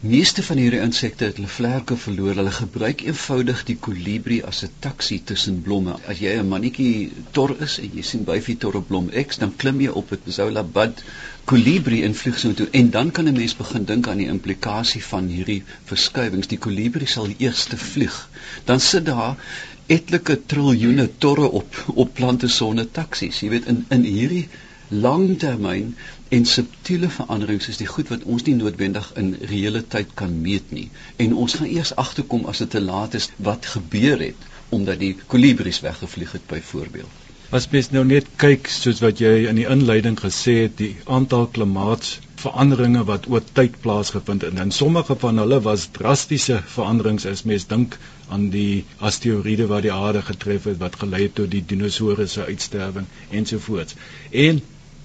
Meeste 0.05 0.43
van 0.45 0.59
hierdie 0.61 0.83
insekte 0.85 1.25
het 1.25 1.39
hulle 1.39 1.49
vlerke 1.49 1.97
verloor. 1.97 2.35
Hulle 2.37 2.51
gebruik 2.53 3.03
eenvoudig 3.07 3.61
die 3.69 3.77
kolibrie 3.87 4.41
as 4.51 4.59
'n 4.67 4.73
taxi 4.87 5.17
tussen 5.31 5.63
blomme. 5.69 5.95
As 6.13 6.19
jy 6.21 6.35
'n 6.41 6.49
mannetjie 6.49 7.13
tor 7.39 7.55
is 7.67 7.79
en 7.79 7.95
jy 7.95 8.03
sien 8.09 8.27
byfie 8.31 8.57
tor 8.65 8.77
op 8.81 8.89
blom 8.89 9.09
X, 9.23 9.39
dan 9.43 9.55
klim 9.63 9.81
jy 9.81 9.95
op 10.01 10.11
dit 10.11 10.29
Zola 10.39 10.63
bud 10.63 11.01
kolibrie 11.53 12.03
en 12.09 12.19
vlieg 12.23 12.39
so 12.39 12.53
toe 12.53 12.69
en 12.83 12.91
dan 12.91 13.11
kan 13.11 13.29
'n 13.29 13.37
mens 13.39 13.57
begin 13.63 13.85
dink 13.93 14.09
aan 14.09 14.21
die 14.21 14.29
implikasie 14.35 15.03
van 15.05 15.33
hierdie 15.37 15.63
verskuiwings. 15.85 16.53
Die 16.53 16.61
kolibrie 16.67 17.09
sal 17.15 17.33
die 17.33 17.41
eerste 17.49 17.77
vlieg. 17.77 18.29
Dan 18.65 18.81
sit 18.81 19.07
daar 19.07 19.37
etlike 19.87 20.41
triljoene 20.47 21.09
torre 21.19 21.49
op 21.51 21.83
op 21.95 22.15
plante 22.15 22.49
sonder 22.49 22.91
taksies. 22.91 23.41
Jy 23.41 23.49
weet 23.49 23.67
in 23.67 23.85
in 23.89 24.05
hierdie 24.05 24.49
langtermyn 24.89 25.97
en 26.35 26.45
subtiele 26.51 27.09
veranderings 27.17 27.69
is 27.73 27.79
die 27.81 27.87
goed 27.91 28.09
wat 28.13 28.25
ons 28.35 28.43
nie 28.49 28.55
noodwendig 28.59 29.11
in 29.21 29.35
reële 29.51 29.83
tyd 29.97 30.15
kan 30.21 30.33
meet 30.47 30.73
nie 30.79 30.89
en 31.27 31.35
ons 31.45 31.55
gaan 31.61 31.71
eers 31.71 31.93
agterkom 32.05 32.49
as 32.53 32.63
dit 32.65 32.71
te 32.75 32.81
laat 32.87 33.15
is 33.19 33.29
wat 33.49 33.69
gebeur 33.77 34.23
het 34.29 34.49
omdat 34.79 34.99
die 35.05 35.13
kolibries 35.35 35.79
weggevlieg 35.85 36.33
het 36.35 36.47
byvoorbeeld. 36.51 37.21
As 37.55 37.69
mens 37.71 37.91
nou 37.95 38.03
net 38.09 38.27
kyk 38.43 38.67
soos 38.73 38.99
wat 39.05 39.21
jy 39.23 39.33
in 39.51 39.59
die 39.61 39.67
inleiding 39.71 40.17
gesê 40.19 40.55
het, 40.65 40.73
die 40.81 40.97
aantal 41.17 41.45
klimaatsveranderinge 41.55 43.05
wat 43.11 43.29
oor 43.31 43.45
tyd 43.59 43.77
plaasgevind 43.85 44.47
het 44.49 44.59
en 44.65 44.73
sommige 44.75 45.15
van 45.27 45.39
hulle 45.43 45.61
was 45.69 45.85
drastiese 45.99 46.57
veranderings 46.77 47.29
as 47.31 47.45
mens 47.51 47.69
dink 47.71 47.95
aan 48.35 48.49
die 48.57 48.83
asteroïde 49.11 49.69
wat 49.71 49.87
die 49.87 49.95
aarde 49.95 50.25
getref 50.33 50.67
het 50.73 50.83
wat 50.83 50.99
gelei 51.05 51.23
het 51.29 51.37
tot 51.39 51.53
die 51.55 51.63
dinosourus 51.75 52.35
se 52.41 52.49
uitsterwing 52.51 53.07
ensovoorts. 53.31 53.95
En 54.49 54.63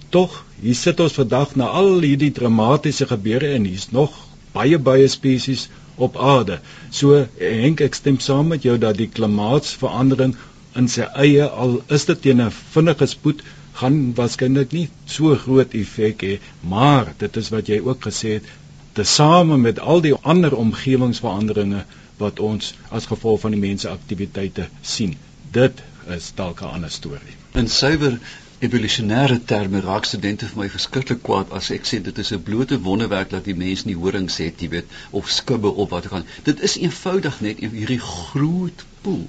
tog 0.10 0.43
hier 0.62 0.76
sit 0.76 1.00
ons 1.00 1.17
vandag 1.17 1.56
na 1.56 1.69
al 1.82 1.91
hierdie 2.06 2.32
dramatiese 2.39 3.08
gebeure 3.10 3.54
en 3.58 3.67
hier's 3.69 3.89
nog 3.95 4.15
baie 4.54 4.80
baie 4.89 5.08
spesies 5.08 5.67
op 5.95 6.17
aarde. 6.17 6.60
So 6.91 7.26
Henk, 7.39 7.82
ek 7.82 7.98
stem 7.98 8.19
saam 8.24 8.52
met 8.54 8.65
jou 8.67 8.78
dat 8.82 8.98
die 8.98 9.10
klimaatsverandering 9.12 10.36
in 10.80 10.88
sy 10.91 11.08
eie 11.24 11.48
al 11.63 11.80
is 11.98 12.06
dit 12.10 12.22
teen 12.26 12.41
'n 12.41 12.56
vinnige 12.76 13.08
spoed 13.13 13.43
gaan 13.82 14.00
waarskynlik 14.15 14.74
nie 14.76 14.88
so 15.06 15.36
groot 15.43 15.76
effek 15.82 16.24
hê, 16.28 16.39
maar 16.74 17.13
dit 17.24 17.38
is 17.41 17.50
wat 17.54 17.69
jy 17.72 17.80
ook 17.80 18.08
gesê 18.08 18.34
het, 18.38 18.50
tesame 18.93 19.58
met 19.58 19.80
al 19.80 20.02
die 20.02 20.15
ander 20.34 20.56
omgewingsveranderinge 20.56 21.86
wat 22.17 22.39
ons 22.39 22.74
as 22.91 23.08
gevolg 23.12 23.41
van 23.45 23.56
die 23.56 23.62
mense 23.62 23.89
aktiwiteite 23.89 24.67
sien. 24.82 25.15
Dit 25.52 25.84
is 26.15 26.32
dalk 26.36 26.62
'n 26.62 26.74
ander 26.76 26.91
storie. 26.91 27.38
In 27.54 27.67
suiwer 27.67 28.19
evolusionêre 28.67 29.38
terme 29.45 29.80
raak 29.84 30.08
studente 30.08 30.48
vir 30.50 30.58
my 30.62 30.65
verskriklik 30.72 31.22
kwaad 31.28 31.54
as 31.60 31.69
ek 31.76 31.86
sê 31.89 32.00
dit 32.08 32.17
is 32.24 32.32
'n 32.36 32.41
blote 32.50 32.80
wonderwerk 32.88 33.30
dat 33.34 33.45
die 33.45 33.56
mens 33.62 33.86
nie 33.86 33.95
horings 33.95 34.38
het, 34.43 34.62
jy 34.62 34.69
weet, 34.74 34.98
of 35.19 35.32
skubbe 35.32 35.72
of 35.84 35.89
wat 35.89 36.06
ook 36.10 36.17
al. 36.19 36.26
Dit 36.43 36.60
is 36.67 36.76
eenvoudig 36.78 37.39
net 37.41 37.63
hierdie 37.63 38.02
groot 38.08 38.84
poel 39.02 39.26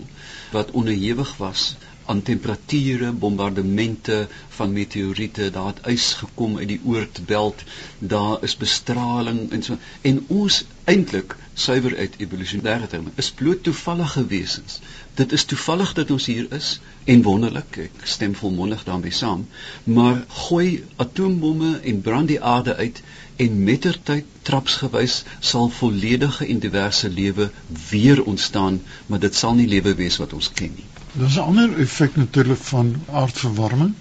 wat 0.56 0.70
onderhewig 0.70 1.36
was 1.36 1.76
aan 2.10 2.22
temperature, 2.22 3.12
bombardemente 3.12 4.28
van 4.48 4.72
meteoriete, 4.72 5.50
daar 5.50 5.66
het 5.66 5.86
ys 5.92 6.12
gekom 6.22 6.56
uit 6.58 6.68
die 6.68 6.80
oortbelt, 6.84 7.62
daar 7.98 8.42
is 8.42 8.56
bestraling 8.56 9.44
en 9.54 9.62
so 9.62 9.78
en 10.02 10.24
ons 10.26 10.64
eintlik 10.90 11.36
suiwer 11.54 11.94
uit 11.96 12.18
evolusionêre 12.24 12.88
terme 12.90 13.14
is 13.14 13.30
bloot 13.30 13.62
toevallige 13.62 14.26
wesens. 14.26 14.80
Dit 15.14 15.32
is 15.32 15.44
toevallig 15.44 15.92
dat 15.92 16.10
ons 16.10 16.26
hier 16.26 16.46
is 16.56 16.80
en 17.04 17.22
wonderlik, 17.22 17.76
ek 17.76 18.06
stem 18.14 18.34
volmondig 18.34 18.84
daarmee 18.84 19.12
saam, 19.12 19.46
maar 19.84 20.24
gooi 20.46 20.84
atoombomme 20.96 21.78
en 21.92 22.00
brand 22.00 22.28
die 22.28 22.40
aarde 22.40 22.76
uit 22.76 23.02
en 23.36 23.62
mettertyd 23.64 24.24
trapsgewys 24.42 25.22
sal 25.38 25.68
volledige 25.68 26.46
en 26.46 26.58
diverse 26.58 27.08
lewe 27.08 27.50
weer 27.90 28.22
ontstaan, 28.24 28.80
maar 29.06 29.18
dit 29.18 29.34
sal 29.34 29.54
nie 29.54 29.68
lewe 29.68 29.94
wees 29.94 30.20
wat 30.22 30.32
ons 30.32 30.50
ken 30.52 30.72
nie. 30.76 30.88
Daar's 31.12 31.36
'n 31.36 31.48
ander 31.52 31.78
effek 31.86 32.16
natuurlik 32.16 32.62
van 32.72 32.94
aardverwarming. 33.10 33.94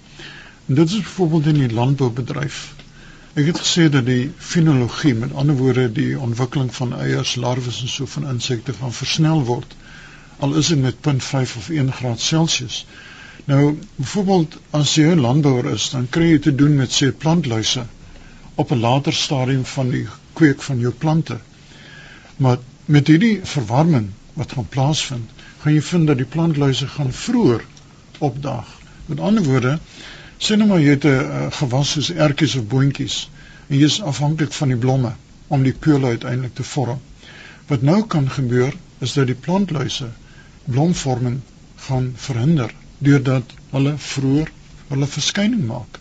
En 0.66 0.74
dit 0.74 0.90
is 0.90 0.96
byvoorbeeld 0.96 1.46
in 1.46 1.58
die 1.58 1.72
landboubedryf. 1.72 2.74
Ek 3.32 3.46
het 3.46 3.58
gesê 3.58 3.88
dat 3.90 4.06
die 4.06 4.32
fenologie, 4.36 5.14
met 5.14 5.34
ander 5.34 5.56
woorde 5.56 5.92
die 5.92 6.18
ontwikkeling 6.18 6.74
van 6.74 6.94
eiers, 6.94 7.34
larwes 7.34 7.80
en 7.82 7.88
so 7.88 8.06
van 8.06 8.28
insekte 8.28 8.72
gaan 8.72 8.92
versnel 8.92 9.44
word. 9.44 9.74
Al 10.40 10.54
is 10.54 10.66
dit 10.72 10.80
met 10.80 10.94
0.5 10.94 11.56
of 11.56 11.68
1 11.68 11.92
graad 11.92 12.20
Celsius. 12.20 12.86
Nou, 13.44 13.78
byvoorbeeld 13.96 14.56
as 14.70 14.94
jy 14.94 15.10
'n 15.12 15.20
landbouer 15.20 15.66
is, 15.72 15.90
dan 15.90 16.06
kry 16.08 16.30
jy 16.30 16.38
te 16.38 16.54
doen 16.54 16.76
met 16.76 16.92
sê 16.98 17.10
plantluise 17.24 17.82
op 18.54 18.70
'n 18.72 18.80
later 18.80 19.12
stadium 19.12 19.64
van 19.64 19.90
die 19.90 20.06
kweek 20.32 20.62
van 20.62 20.78
jou 20.78 20.92
plante. 20.92 21.38
Maar 22.36 22.56
met 22.84 23.06
hierdie 23.06 23.40
verwarming 23.42 24.10
wat 24.32 24.52
gaan 24.52 24.68
plaasvind, 24.68 25.30
gaan 25.58 25.74
jy 25.74 25.82
vind 25.82 26.06
dat 26.06 26.16
die 26.16 26.30
plantluise 26.36 26.88
gaan 26.88 27.12
vroeër 27.12 27.64
opdaag. 28.18 28.68
Met 29.06 29.20
ander 29.20 29.44
woorde, 29.44 29.78
sê 30.38 30.56
nou 30.56 30.68
maar 30.68 30.80
jy 30.80 30.96
het 30.96 31.04
'n 31.04 31.52
gewas 31.52 31.90
soos 31.90 32.10
ertjies 32.10 32.56
of 32.56 32.66
boontjies 32.66 33.28
en 33.68 33.76
jy 33.76 33.84
is 33.84 34.00
afhanklik 34.02 34.52
van 34.52 34.68
die 34.68 34.76
blomme 34.86 35.12
om 35.46 35.62
die 35.62 35.76
peule 35.86 36.06
uiteindelik 36.06 36.54
te 36.54 36.64
vorm. 36.64 37.00
Wat 37.66 37.82
nou 37.82 38.06
kan 38.06 38.30
gebeur 38.30 38.74
is 38.98 39.12
dat 39.12 39.26
die 39.26 39.40
plantluise 39.46 40.08
blomvorming 40.70 41.40
gaan 41.86 42.12
verhinder 42.16 42.74
deurdat 42.98 43.54
hulle 43.70 43.94
vroeër 43.98 44.52
hulle 44.88 45.06
verskyning 45.16 45.66
maak. 45.66 46.00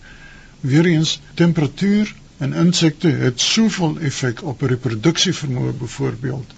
Weereens 0.62 1.20
temperatuur 1.34 2.16
en 2.38 2.54
insekte 2.54 3.12
het 3.26 3.40
soveel 3.40 4.00
effek 4.12 4.44
op 4.44 4.62
reproduksievermoë 4.62 5.74
byvoorbeeld 5.84 6.58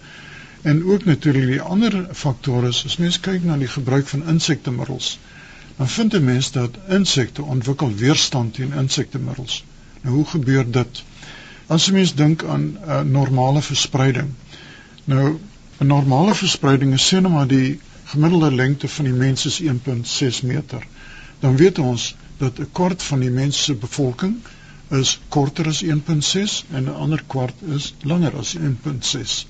En 0.61 0.83
ook 0.85 1.05
natuurlik 1.05 1.47
die 1.47 1.61
ander 1.61 2.07
faktore 2.13 2.67
as 2.67 2.97
mens 3.01 3.19
kyk 3.19 3.43
na 3.43 3.55
die 3.57 3.69
gebruik 3.75 4.07
van 4.07 4.27
insektemiddels, 4.29 5.07
dan 5.77 5.87
vind 5.89 6.13
'n 6.13 6.23
mens 6.23 6.51
dat 6.51 6.77
insekte 6.97 7.43
ontwikkel 7.43 7.95
weerstand 8.01 8.53
teen 8.53 8.73
insektemiddels. 8.73 9.63
Nou 10.01 10.15
hoe 10.15 10.25
gebeur 10.25 10.71
dit? 10.71 11.03
As 11.67 11.87
'n 11.87 11.93
mens 11.93 12.13
dink 12.15 12.43
aan 12.43 12.61
'n 12.61 12.77
uh, 12.87 13.01
normale 13.01 13.61
verspreiding. 13.61 14.29
Nou 15.03 15.39
'n 15.77 15.87
normale 15.87 16.35
verspreiding 16.35 16.93
is 16.93 17.13
sê 17.13 17.21
net 17.21 17.31
maar 17.31 17.47
die 17.47 17.79
gemiddelde 18.11 18.51
lengte 18.55 18.87
van 18.87 19.05
die 19.05 19.13
mens 19.13 19.45
is 19.45 19.61
1.6 19.61 20.41
meter. 20.43 20.87
Dan 21.39 21.55
weet 21.57 21.79
ons 21.79 22.15
dat 22.37 22.59
'n 22.59 22.69
kwart 22.71 23.03
van 23.03 23.19
die 23.19 23.29
mens 23.29 23.63
se 23.63 23.73
bevolking 23.75 24.35
is 24.89 25.19
korter 25.29 25.67
as 25.67 25.81
1.6 25.83 26.65
en 26.71 26.83
'n 26.83 26.95
ander 27.03 27.23
kwart 27.27 27.61
is 27.75 27.93
langer 28.01 28.35
as 28.37 28.55
1.6. 28.55 29.47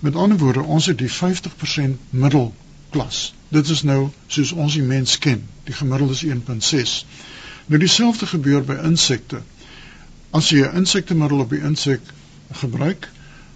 Met 0.00 0.16
ander 0.16 0.38
woorde, 0.38 0.62
ons 0.62 0.86
het 0.86 0.98
die 0.98 1.12
50% 1.12 1.98
middelklas. 2.10 3.34
Dit 3.48 3.68
is 3.68 3.82
nou 3.82 4.08
soos 4.26 4.52
ons 4.52 4.74
die 4.74 4.82
mens 4.82 5.18
ken. 5.18 5.46
Die 5.64 5.74
gemiddelde 5.74 6.12
is 6.12 6.24
1.6. 6.24 7.06
Nou 7.66 7.80
dieselfde 7.80 8.26
gebeur 8.26 8.64
by 8.64 8.78
insekte. 8.82 9.42
As 10.30 10.48
jy 10.48 10.64
'n 10.66 10.76
insektemiddel 10.76 11.38
op 11.38 11.50
die 11.50 11.60
insek 11.60 12.00
gebruik, 12.52 13.08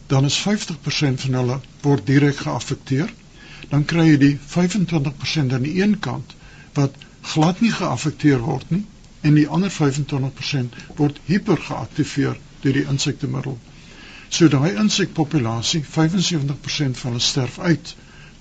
dan 0.06 0.24
is 0.24 0.36
50% 0.38 1.20
van 1.20 1.32
hulle 1.32 1.60
word 1.80 2.06
direk 2.06 2.36
geaffekteer. 2.36 3.14
Dan 3.70 3.84
kry 3.84 4.06
jy 4.10 4.16
die 4.22 4.34
25% 4.54 5.54
aan 5.56 5.66
die 5.68 5.76
een 5.82 5.98
kant 5.98 6.34
wat 6.78 6.96
glad 7.34 7.60
nie 7.64 7.72
geaffekteer 7.72 8.42
word 8.44 8.70
nie 8.70 8.84
en 9.24 9.38
die 9.38 9.48
ander 9.48 9.72
25% 9.72 10.80
word 10.96 11.20
hipergeaktiveer 11.28 12.36
deur 12.64 12.76
die 12.78 12.86
insektemiddel. 12.92 13.58
So 14.28 14.48
daai 14.52 14.74
insekpopulasie, 14.80 15.84
75% 15.84 16.98
van 17.00 17.14
hulle 17.14 17.22
sterf 17.22 17.58
uit. 17.58 17.94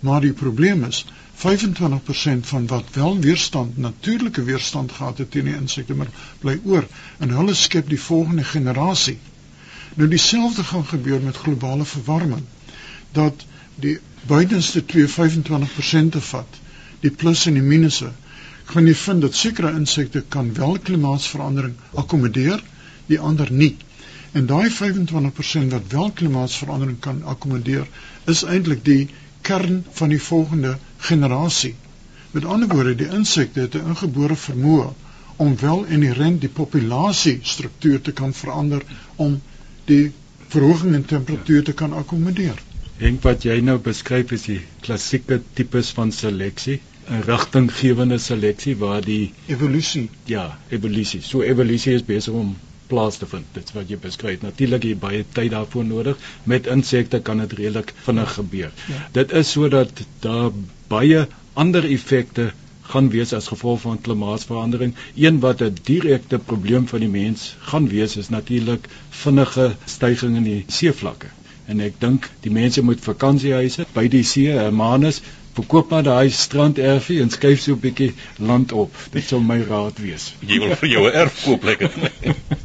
Maar 0.04 0.22
die 0.26 0.34
probleem 0.34 0.84
is 0.84 1.06
25% 1.44 2.50
van 2.52 2.68
wat 2.68 2.90
wel 2.94 3.20
weerstand, 3.20 3.78
natuurlike 3.78 4.44
weerstand 4.44 4.92
gehad 4.92 5.18
het 5.18 5.32
teen 5.32 5.46
die 5.46 5.56
insekte, 5.56 5.96
maar 5.96 6.12
bly 6.40 6.58
oor 6.64 6.88
en 7.18 7.30
hulle 7.30 7.54
skep 7.54 7.90
die 7.90 8.02
volgende 8.02 8.44
generasie. 8.44 9.18
Nou 9.96 10.10
dieselfde 10.10 10.64
gaan 10.64 10.86
gebeur 10.86 11.22
met 11.22 11.38
globale 11.38 11.86
verwarming 11.86 12.44
dat 13.12 13.46
die 13.76 14.00
buitenste 14.28 14.84
2.25% 14.94 16.10
te 16.16 16.22
vat, 16.22 16.60
die 17.04 17.12
plus 17.12 17.46
en 17.50 17.58
die 17.60 17.66
minusse. 17.66 18.12
Gaan 18.72 18.88
jy 18.88 18.96
vind 18.96 19.22
dat 19.26 19.36
sekere 19.36 19.74
insekte 19.76 20.24
kan 20.36 20.54
wel 20.56 20.78
klimaatsverandering 20.80 21.74
akkommodeer, 22.04 22.64
die 23.10 23.20
ander 23.20 23.52
nie. 23.52 23.76
En 24.32 24.46
daai 24.50 24.70
25% 24.72 25.76
wat 25.76 25.92
wel 25.96 26.12
klimaatsverandering 26.12 27.00
kan 27.00 27.24
akkommodeer, 27.36 27.88
is 28.26 28.44
eintlik 28.44 28.86
die 28.86 29.10
kern 29.42 29.84
van 29.92 30.10
die 30.10 30.22
volgende 30.22 30.78
generasie. 30.98 31.76
Met 32.32 32.46
ander 32.46 32.68
woorde, 32.72 32.96
die 32.96 33.12
insekte 33.20 33.60
het 33.68 33.76
'n 33.76 33.88
ingebore 33.94 34.36
vermoë 34.36 34.94
om 35.36 35.58
wel 35.60 35.84
inherent 35.84 36.42
die 36.42 36.50
populasiestruktuur 36.50 38.02
te 38.02 38.12
kan 38.12 38.34
verander 38.34 38.82
om 39.16 39.42
die 39.86 40.12
verhoging 40.48 40.96
in 40.96 41.06
temperatuur 41.06 41.64
te 41.64 41.74
kan 41.74 41.94
akkommodeer. 41.94 42.62
Dink 43.04 43.26
wat 43.28 43.44
jy 43.44 43.56
nou 43.68 43.74
beskryf 43.84 44.30
is 44.36 44.44
die 44.48 44.62
klassieke 44.86 45.42
tipes 45.60 45.90
van 45.96 46.12
seleksie, 46.16 46.76
'n 47.12 47.24
rigtinggewende 47.28 48.20
seleksie 48.26 48.76
waar 48.84 49.02
die 49.08 49.34
evolusie, 49.56 50.04
ja, 50.32 50.46
evolusie. 50.78 51.20
So 51.30 51.42
evolusie 51.44 51.98
is 52.00 52.06
besig 52.12 52.38
om 52.44 52.54
plaas 52.88 53.18
te 53.20 53.28
vind. 53.34 53.50
Dit 53.58 53.68
is 53.68 53.76
wat 53.80 53.92
jy 53.92 53.98
beskryf. 54.06 54.46
Natuurlik 54.48 54.88
jy 54.88 54.96
baie 55.04 55.26
tyd 55.40 55.52
daarvoor 55.52 55.86
nodig. 55.90 56.24
Met 56.54 56.72
insekte 56.78 57.20
kan 57.20 57.44
dit 57.44 57.58
redelik 57.60 57.94
vinnig 58.08 58.34
gebeur. 58.38 58.72
Ja. 58.94 59.04
Dit 59.20 59.36
is 59.42 59.52
sodat 59.58 60.04
daar 60.28 60.52
baie 60.96 61.28
ander 61.66 61.92
effekte 61.98 62.52
gaan 62.94 63.10
wees 63.10 63.34
as 63.34 63.52
gevolg 63.52 63.84
van 63.84 64.02
klimaatsverandering. 64.08 64.96
Een 65.28 65.44
wat 65.44 65.62
'n 65.62 65.76
direkte 65.92 66.40
probleem 66.40 66.88
van 66.88 67.00
die 67.00 67.14
mens 67.20 67.56
gaan 67.60 67.88
wees 67.98 68.18
is 68.18 68.30
natuurlik 68.30 68.88
vinnige 69.10 69.76
stygings 69.86 70.38
in 70.38 70.52
die 70.54 70.64
seevlakke. 70.68 71.28
En 71.68 71.80
ek 71.80 72.00
dink 72.00 72.30
die 72.44 72.52
mense 72.52 72.82
moet 72.84 73.00
vakansiehuise 73.04 73.86
by 73.94 74.08
die 74.12 74.24
see, 74.28 74.52
Hermanus, 74.52 75.22
verkoop 75.54 75.94
maar 75.94 76.04
daai 76.04 76.30
stranderfie 76.34 77.22
en 77.22 77.30
skuif 77.30 77.62
so 77.62 77.74
'n 77.74 77.80
bietjie 77.80 78.14
land 78.38 78.72
op. 78.72 78.92
Dit 79.12 79.28
sou 79.30 79.40
my 79.42 79.60
raad 79.62 80.00
wees. 80.00 80.34
Jy 80.50 80.60
wil 80.60 80.76
vir 80.76 80.90
jou 80.90 81.08
'n 81.08 81.16
erf 81.24 81.44
koop 81.46 81.64
lekker. 81.64 81.92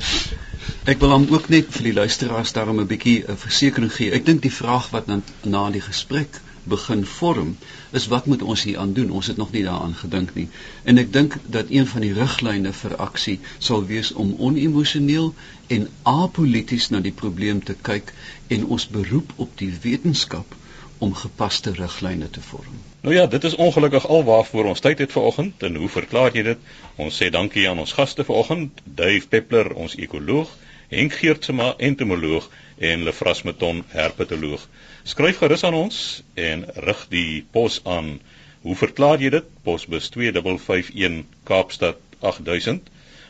Ek 0.90 1.00
wil 1.04 1.10
hom 1.12 1.26
ook 1.28 1.48
net 1.52 1.66
vir 1.76 1.90
die 1.90 1.96
luisteraars 2.00 2.52
daarom 2.56 2.80
'n 2.80 2.90
bietjie 2.90 3.24
'n 3.28 3.36
versekering 3.36 3.92
gee. 3.92 4.10
Ek 4.10 4.24
dink 4.24 4.42
die 4.42 4.54
vraag 4.60 4.90
wat 4.90 5.06
na, 5.06 5.20
na 5.44 5.70
die 5.70 5.84
gesprek 5.84 6.40
begin 6.68 7.04
vorm 7.06 7.56
is 8.00 8.06
wat 8.12 8.26
moet 8.26 8.42
ons 8.42 8.62
hier 8.68 8.78
aan 8.78 8.92
doen? 8.92 9.10
Ons 9.10 9.26
het 9.26 9.36
nog 9.36 9.52
nie 9.52 9.64
daaraan 9.64 9.94
gedink 9.94 10.34
nie. 10.34 10.48
En 10.84 10.98
ek 10.98 11.12
dink 11.12 11.38
dat 11.46 11.72
een 11.74 11.86
van 11.86 12.04
die 12.06 12.12
riglyne 12.16 12.72
vir 12.82 12.96
aksie 13.08 13.38
sal 13.58 13.84
wees 13.90 14.12
om 14.12 14.34
onemosioneel 14.50 15.32
en 15.78 15.88
apolities 16.02 16.90
na 16.90 17.00
die 17.04 17.14
probleem 17.24 17.64
te 17.64 17.76
kyk 17.90 18.12
en 18.48 18.66
ons 18.66 18.88
beroep 18.88 19.32
op 19.36 19.56
die 19.60 19.72
wetenskap 19.82 20.56
om 20.98 21.14
gepaste 21.14 21.72
riglyne 21.72 22.30
te 22.30 22.40
vorm. 22.40 22.78
Nou 23.00 23.14
ja, 23.14 23.26
dit 23.26 23.44
is 23.44 23.54
ongelukkig 23.54 24.06
alwaarvoor 24.08 24.72
ons 24.72 24.80
tyd 24.80 24.98
het 24.98 25.12
vanoggend 25.12 25.62
en 25.62 25.76
hoe 25.76 25.88
verklaar 25.88 26.34
jy 26.34 26.42
dit? 26.42 26.70
Ons 26.96 27.20
sê 27.22 27.30
dankie 27.30 27.68
aan 27.70 27.78
ons 27.78 27.92
gaste 27.94 28.24
vanoggend, 28.26 28.80
Dave 28.84 29.28
Peppler, 29.28 29.70
ons 29.74 29.94
ekoloog, 29.94 30.50
Henk 30.88 31.12
Geertsma, 31.20 31.74
entomoloog 31.76 32.50
en 32.78 33.02
Lefras 33.04 33.42
Meton, 33.42 33.84
herpetoloog. 33.92 34.68
Skryf 35.04 35.36
gerus 35.42 35.64
aan 35.68 35.74
ons 35.74 36.22
en 36.34 36.64
rig 36.88 37.06
die 37.12 37.44
pos 37.52 37.80
aan. 37.84 38.20
Hoe 38.64 38.76
verklaar 38.76 39.20
jy 39.20 39.30
dit? 39.36 39.44
Posbus 39.68 40.08
2551 40.16 41.24
Kaapstad 41.44 42.00
8000 42.20 42.88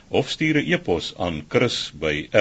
of 0.08 0.30
stuur 0.30 0.56
'n 0.62 0.66
e-pos 0.72 1.14
aan 1.16 1.44
chris@rsg.co.za. 1.48 2.38